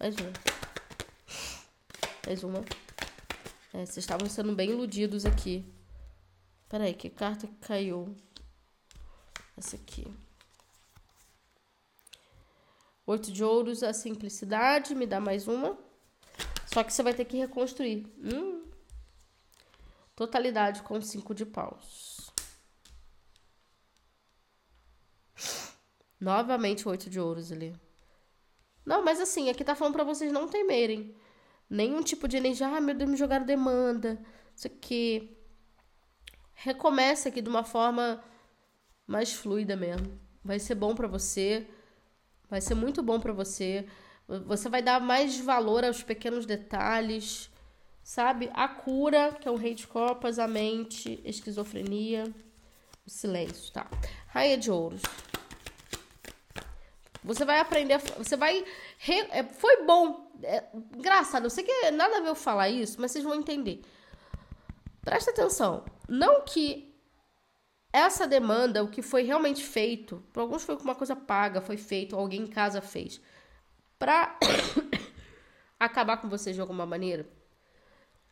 Mais 0.00 0.16
uma. 0.16 0.32
Mais 2.26 2.42
uma. 2.42 2.64
É, 3.72 3.86
vocês 3.86 3.98
estavam 3.98 4.28
sendo 4.28 4.54
bem 4.54 4.70
iludidos 4.70 5.24
aqui. 5.24 5.64
Peraí, 6.68 6.92
que 6.92 7.08
carta 7.08 7.46
que 7.46 7.54
caiu? 7.56 8.14
Essa 9.56 9.76
aqui. 9.76 10.06
Oito 13.08 13.32
de 13.32 13.42
ouros, 13.42 13.82
a 13.82 13.94
simplicidade. 13.94 14.94
Me 14.94 15.06
dá 15.06 15.18
mais 15.18 15.48
uma. 15.48 15.78
Só 16.66 16.84
que 16.84 16.92
você 16.92 17.02
vai 17.02 17.14
ter 17.14 17.24
que 17.24 17.38
reconstruir. 17.38 18.06
Hum. 18.18 18.66
Totalidade 20.14 20.82
com 20.82 21.00
cinco 21.00 21.34
de 21.34 21.46
paus. 21.46 22.30
Novamente 26.20 26.86
oito 26.86 27.08
de 27.08 27.18
ouros 27.18 27.50
ali. 27.50 27.74
Não, 28.84 29.02
mas 29.02 29.22
assim, 29.22 29.48
aqui 29.48 29.64
tá 29.64 29.74
falando 29.74 29.94
pra 29.94 30.04
vocês 30.04 30.30
não 30.30 30.46
temerem. 30.46 31.16
Nenhum 31.70 32.02
tipo 32.02 32.28
de 32.28 32.36
energia. 32.36 32.68
Ah, 32.68 32.78
meu 32.78 32.94
Deus, 32.94 33.08
me 33.10 33.16
jogaram 33.16 33.46
demanda. 33.46 34.22
Isso 34.54 34.66
aqui. 34.66 35.34
Recomece 36.52 37.28
aqui 37.28 37.40
de 37.40 37.48
uma 37.48 37.64
forma 37.64 38.22
mais 39.06 39.32
fluida 39.32 39.74
mesmo. 39.76 40.20
Vai 40.44 40.58
ser 40.58 40.74
bom 40.74 40.94
para 40.94 41.08
você. 41.08 41.66
Vai 42.50 42.60
ser 42.60 42.74
muito 42.74 43.02
bom 43.02 43.20
para 43.20 43.32
você. 43.32 43.86
Você 44.46 44.68
vai 44.68 44.82
dar 44.82 45.00
mais 45.00 45.38
valor 45.38 45.84
aos 45.84 46.02
pequenos 46.02 46.46
detalhes. 46.46 47.50
Sabe? 48.02 48.50
A 48.54 48.66
cura, 48.66 49.36
que 49.38 49.46
é 49.46 49.50
o 49.50 49.56
rei 49.56 49.74
de 49.74 49.86
copas, 49.86 50.38
a 50.38 50.48
mente, 50.48 51.20
esquizofrenia, 51.24 52.24
o 53.06 53.10
silêncio, 53.10 53.70
tá? 53.70 53.86
Rainha 54.28 54.56
de 54.56 54.70
ouros. 54.70 55.02
Você 57.22 57.44
vai 57.44 57.60
aprender, 57.60 57.98
você 58.16 58.34
vai. 58.34 58.64
Re, 58.96 59.20
é, 59.30 59.44
foi 59.44 59.84
bom. 59.84 60.32
É, 60.42 60.64
engraçado, 60.96 61.44
eu 61.44 61.50
sei 61.50 61.64
que 61.64 61.90
nada 61.90 62.16
a 62.16 62.20
ver 62.20 62.28
eu 62.28 62.34
falar 62.34 62.70
isso, 62.70 62.98
mas 62.98 63.10
vocês 63.12 63.24
vão 63.24 63.34
entender. 63.34 63.82
Presta 65.02 65.30
atenção. 65.30 65.84
Não 66.08 66.42
que 66.42 66.87
essa 67.92 68.26
demanda, 68.26 68.82
o 68.84 68.90
que 68.90 69.00
foi 69.00 69.22
realmente 69.22 69.64
feito, 69.64 70.22
para 70.32 70.42
alguns 70.42 70.62
foi 70.62 70.76
uma 70.76 70.94
coisa 70.94 71.16
paga, 71.16 71.60
foi 71.60 71.76
feito, 71.76 72.14
alguém 72.14 72.42
em 72.42 72.46
casa 72.46 72.82
fez, 72.82 73.20
para 73.98 74.38
acabar 75.80 76.18
com 76.18 76.28
vocês 76.28 76.54
de 76.54 76.60
alguma 76.60 76.84
maneira, 76.84 77.26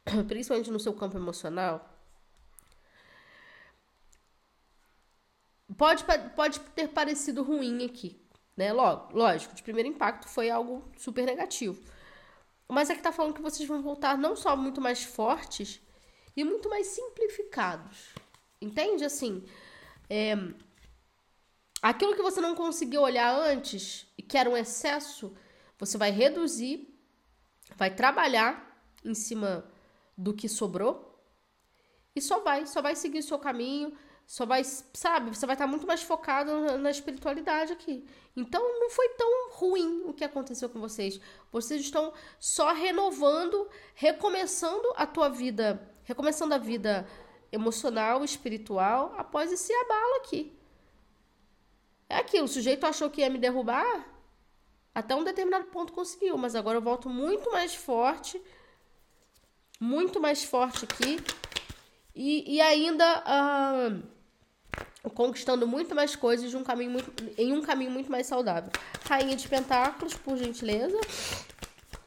principalmente 0.28 0.70
no 0.70 0.78
seu 0.78 0.92
campo 0.92 1.16
emocional. 1.16 1.92
Pode, 5.76 6.04
pode 6.34 6.60
ter 6.60 6.88
parecido 6.88 7.42
ruim 7.42 7.84
aqui, 7.84 8.20
né? 8.56 8.72
Lógico, 8.72 9.54
de 9.54 9.62
primeiro 9.62 9.88
impacto 9.88 10.28
foi 10.28 10.48
algo 10.48 10.84
super 10.96 11.24
negativo. 11.26 11.82
Mas 12.68 12.90
é 12.90 12.94
que 12.94 13.02
tá 13.02 13.12
falando 13.12 13.34
que 13.34 13.42
vocês 13.42 13.68
vão 13.68 13.82
voltar 13.82 14.18
não 14.18 14.36
só 14.36 14.56
muito 14.56 14.80
mais 14.80 15.02
fortes 15.02 15.80
e 16.36 16.44
muito 16.44 16.68
mais 16.68 16.86
simplificados. 16.88 18.14
Entende? 18.60 19.04
Assim, 19.04 19.44
é, 20.08 20.34
aquilo 21.82 22.14
que 22.14 22.22
você 22.22 22.40
não 22.40 22.54
conseguiu 22.54 23.02
olhar 23.02 23.34
antes 23.34 24.06
e 24.16 24.22
que 24.22 24.38
era 24.38 24.48
um 24.48 24.56
excesso, 24.56 25.34
você 25.78 25.98
vai 25.98 26.10
reduzir, 26.10 26.88
vai 27.76 27.94
trabalhar 27.94 28.80
em 29.04 29.14
cima 29.14 29.70
do 30.16 30.32
que 30.32 30.48
sobrou 30.48 31.20
e 32.14 32.20
só 32.20 32.40
vai, 32.40 32.66
só 32.66 32.80
vai 32.80 32.96
seguir 32.96 33.18
o 33.18 33.22
seu 33.22 33.38
caminho 33.38 33.96
só 34.26 34.44
vai, 34.44 34.64
sabe, 34.64 35.34
você 35.34 35.46
vai 35.46 35.54
estar 35.54 35.68
muito 35.68 35.86
mais 35.86 36.02
focado 36.02 36.60
na, 36.60 36.78
na 36.78 36.90
espiritualidade 36.90 37.72
aqui. 37.72 38.04
Então 38.34 38.60
não 38.80 38.90
foi 38.90 39.08
tão 39.10 39.50
ruim 39.52 40.02
o 40.04 40.12
que 40.12 40.24
aconteceu 40.24 40.68
com 40.68 40.80
vocês. 40.80 41.20
Vocês 41.52 41.80
estão 41.80 42.12
só 42.40 42.72
renovando, 42.72 43.68
recomeçando 43.94 44.92
a 44.96 45.06
tua 45.06 45.28
vida, 45.28 45.80
recomeçando 46.02 46.54
a 46.54 46.58
vida 46.58 47.06
emocional, 47.52 48.24
espiritual 48.24 49.14
após 49.16 49.52
esse 49.52 49.72
abalo 49.72 50.16
aqui. 50.16 50.52
É 52.08 52.16
aquilo, 52.16 52.44
o 52.44 52.48
sujeito 52.48 52.86
achou 52.86 53.10
que 53.10 53.20
ia 53.20 53.30
me 53.30 53.38
derrubar, 53.38 54.06
até 54.94 55.14
um 55.14 55.24
determinado 55.24 55.66
ponto 55.66 55.92
conseguiu, 55.92 56.38
mas 56.38 56.54
agora 56.54 56.78
eu 56.78 56.82
volto 56.82 57.08
muito 57.08 57.50
mais 57.50 57.74
forte, 57.74 58.40
muito 59.80 60.20
mais 60.20 60.44
forte 60.44 60.84
aqui, 60.84 61.18
e, 62.14 62.56
e 62.56 62.60
ainda 62.60 63.22
uh, 65.04 65.10
conquistando 65.10 65.66
muito 65.66 65.94
mais 65.94 66.16
coisas 66.16 66.54
um 66.54 66.64
caminho 66.64 66.92
muito, 66.92 67.12
em 67.36 67.52
um 67.52 67.60
caminho 67.60 67.90
muito 67.90 68.10
mais 68.10 68.26
saudável. 68.26 68.72
Rainha 69.04 69.36
de 69.36 69.46
Pentáculos, 69.48 70.14
por 70.14 70.36
gentileza. 70.36 70.98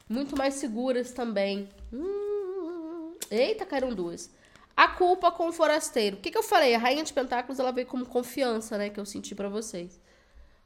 Muito 0.08 0.36
mais 0.36 0.56
seguras 0.56 1.12
também. 1.12 1.70
Hum, 1.94 3.14
eita, 3.30 3.66
caíram 3.66 3.94
duas. 3.94 4.32
A 4.80 4.88
culpa 4.88 5.32
com 5.32 5.50
o 5.50 5.52
forasteiro. 5.52 6.18
O 6.18 6.20
que, 6.20 6.32
que 6.32 6.38
eu 6.38 6.44
falei? 6.44 6.74
A 6.74 6.78
Rainha 6.78 7.04
de 7.04 7.12
Pentáculos 7.12 7.60
ela 7.60 7.72
veio 7.72 7.88
como 7.88 8.06
confiança, 8.06 8.78
né? 8.78 8.90
Que 8.90 9.00
eu 9.00 9.06
senti 9.06 9.36
para 9.36 9.50
vocês. 9.50 10.00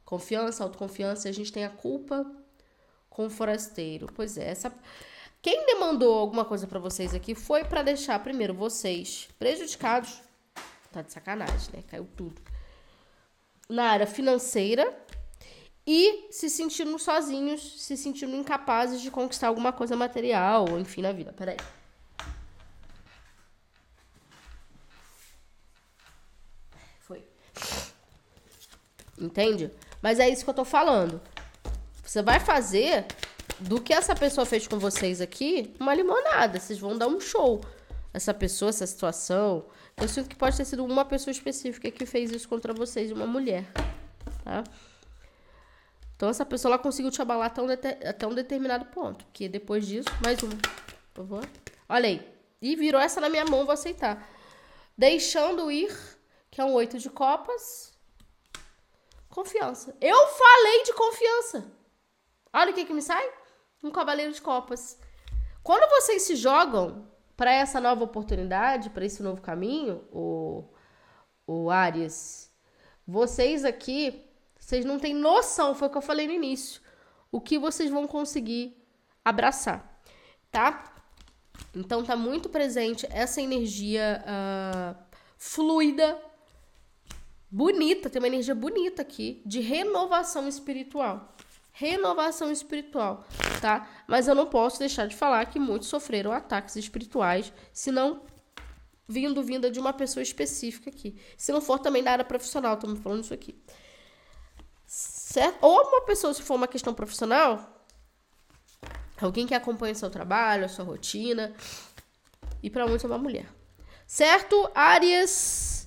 Confiança, 0.04 0.62
autoconfiança. 0.62 1.28
A 1.28 1.32
gente 1.32 1.52
tem 1.52 1.64
a 1.64 1.70
culpa 1.70 2.24
com 3.10 3.26
o 3.26 3.30
forasteiro. 3.30 4.06
Pois 4.14 4.38
é, 4.38 4.50
essa. 4.50 4.72
Quem 5.42 5.66
demandou 5.66 6.14
alguma 6.18 6.44
coisa 6.44 6.66
para 6.66 6.78
vocês 6.78 7.14
aqui 7.14 7.34
foi 7.34 7.64
para 7.64 7.82
deixar 7.82 8.18
primeiro 8.20 8.54
vocês 8.54 9.28
prejudicados 9.38 10.22
Tá 10.94 11.02
de 11.02 11.12
sacanagem, 11.12 11.70
né? 11.72 11.82
Caiu 11.90 12.06
tudo. 12.16 12.40
Na 13.68 13.86
área 13.90 14.06
financeira 14.06 14.96
e 15.84 16.28
se 16.30 16.48
sentindo 16.48 16.96
sozinhos, 17.00 17.82
se 17.82 17.96
sentindo 17.96 18.36
incapazes 18.36 19.00
de 19.00 19.10
conquistar 19.10 19.48
alguma 19.48 19.72
coisa 19.72 19.96
material, 19.96 20.78
enfim, 20.78 21.02
na 21.02 21.10
vida. 21.10 21.32
Peraí. 21.32 21.56
Foi. 27.00 27.24
Entende? 29.18 29.70
Mas 30.02 30.18
é 30.18 30.28
isso 30.28 30.44
que 30.44 30.50
eu 30.50 30.54
tô 30.54 30.64
falando. 30.64 31.20
Você 32.04 32.22
vai 32.22 32.40
fazer 32.40 33.06
do 33.60 33.80
que 33.80 33.92
essa 33.92 34.14
pessoa 34.14 34.44
fez 34.44 34.66
com 34.66 34.78
vocês 34.78 35.20
aqui 35.20 35.74
uma 35.78 35.94
limonada. 35.94 36.58
Vocês 36.60 36.78
vão 36.78 36.96
dar 36.96 37.06
um 37.06 37.20
show. 37.20 37.60
Essa 38.12 38.32
pessoa, 38.32 38.68
essa 38.68 38.86
situação, 38.86 39.64
eu 39.96 40.08
sinto 40.08 40.28
que 40.28 40.36
pode 40.36 40.56
ter 40.56 40.64
sido 40.64 40.84
uma 40.84 41.04
pessoa 41.04 41.32
específica 41.32 41.90
que 41.90 42.06
fez 42.06 42.30
isso 42.30 42.48
contra 42.48 42.72
vocês, 42.72 43.10
uma 43.10 43.26
mulher, 43.26 43.64
tá? 44.44 44.62
Então 46.16 46.28
essa 46.28 46.46
pessoa 46.46 46.74
ela 46.74 46.78
conseguiu 46.78 47.10
te 47.10 47.20
abalar 47.20 47.46
até 47.46 47.60
um, 47.60 47.66
até 47.70 48.26
um 48.26 48.34
determinado 48.34 48.84
ponto. 48.86 49.24
Porque 49.26 49.48
depois 49.48 49.86
disso, 49.86 50.08
mais 50.22 50.40
uma, 50.42 50.54
por 51.12 51.22
favor. 51.22 51.48
Olha 51.88 52.08
aí. 52.08 52.34
E 52.62 52.76
virou 52.76 53.00
essa 53.00 53.20
na 53.20 53.28
minha 53.28 53.44
mão, 53.44 53.64
vou 53.64 53.72
aceitar. 53.72 54.28
Deixando 54.96 55.70
ir, 55.70 55.92
que 56.50 56.60
é 56.60 56.64
um 56.64 56.72
oito 56.72 56.98
de 56.98 57.10
copas. 57.10 57.93
Confiança. 59.34 59.96
Eu 60.00 60.28
falei 60.28 60.84
de 60.84 60.92
confiança. 60.92 61.64
Olha 62.52 62.70
o 62.70 62.74
que, 62.74 62.84
que 62.84 62.94
me 62.94 63.02
sai. 63.02 63.28
Um 63.82 63.90
cavaleiro 63.90 64.32
de 64.32 64.40
copas. 64.40 64.96
Quando 65.60 65.90
vocês 65.90 66.22
se 66.22 66.36
jogam 66.36 67.10
para 67.36 67.52
essa 67.52 67.80
nova 67.80 68.04
oportunidade, 68.04 68.90
para 68.90 69.04
esse 69.04 69.24
novo 69.24 69.42
caminho, 69.42 70.06
o, 70.12 70.62
o 71.48 71.68
Arias, 71.68 72.48
vocês 73.04 73.64
aqui, 73.64 74.24
vocês 74.56 74.84
não 74.84 75.00
têm 75.00 75.12
noção, 75.12 75.74
foi 75.74 75.88
o 75.88 75.90
que 75.90 75.98
eu 75.98 76.02
falei 76.02 76.28
no 76.28 76.32
início, 76.32 76.80
o 77.32 77.40
que 77.40 77.58
vocês 77.58 77.90
vão 77.90 78.06
conseguir 78.06 78.80
abraçar, 79.24 80.00
tá? 80.48 80.94
Então 81.74 82.04
tá 82.04 82.14
muito 82.14 82.48
presente 82.48 83.04
essa 83.10 83.42
energia 83.42 84.24
uh, 84.24 84.96
fluida, 85.36 86.22
bonita, 87.54 88.10
tem 88.10 88.20
uma 88.20 88.26
energia 88.26 88.54
bonita 88.54 89.02
aqui 89.02 89.40
de 89.46 89.60
renovação 89.60 90.48
espiritual 90.48 91.32
renovação 91.76 92.52
espiritual, 92.52 93.24
tá? 93.60 93.88
Mas 94.06 94.28
eu 94.28 94.34
não 94.34 94.46
posso 94.46 94.78
deixar 94.78 95.08
de 95.08 95.16
falar 95.16 95.44
que 95.46 95.58
muitos 95.58 95.88
sofreram 95.88 96.30
ataques 96.30 96.76
espirituais, 96.76 97.52
se 97.72 97.90
não 97.90 98.22
vindo 99.08 99.42
vinda 99.42 99.68
de 99.68 99.80
uma 99.80 99.92
pessoa 99.92 100.22
específica 100.22 100.88
aqui. 100.88 101.20
Se 101.36 101.50
não 101.50 101.60
for 101.60 101.80
também 101.80 102.00
da 102.00 102.12
área 102.12 102.24
profissional, 102.24 102.74
estamos 102.74 103.00
falando 103.00 103.24
isso 103.24 103.34
aqui. 103.34 103.60
Certo? 104.86 105.58
Ou 105.60 105.88
uma 105.88 106.02
pessoa, 106.02 106.32
se 106.32 106.42
for 106.42 106.54
uma 106.54 106.68
questão 106.68 106.94
profissional, 106.94 107.84
alguém 109.20 109.48
que 109.48 109.54
acompanha 109.54 109.94
o 109.94 109.96
seu 109.96 110.10
trabalho, 110.10 110.66
a 110.66 110.68
sua 110.68 110.84
rotina, 110.84 111.52
e 112.62 112.70
para 112.70 112.86
muitos 112.86 113.04
é 113.04 113.08
uma 113.08 113.18
mulher. 113.18 113.48
Certo, 114.06 114.70
Áreas? 114.76 115.83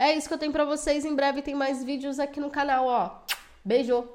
É 0.00 0.14
isso 0.16 0.26
que 0.26 0.32
eu 0.32 0.38
tenho 0.38 0.50
para 0.50 0.64
vocês. 0.64 1.04
Em 1.04 1.14
breve 1.14 1.42
tem 1.42 1.54
mais 1.54 1.84
vídeos 1.84 2.18
aqui 2.18 2.40
no 2.40 2.48
canal, 2.48 2.86
ó. 2.86 3.18
Beijo! 3.62 4.08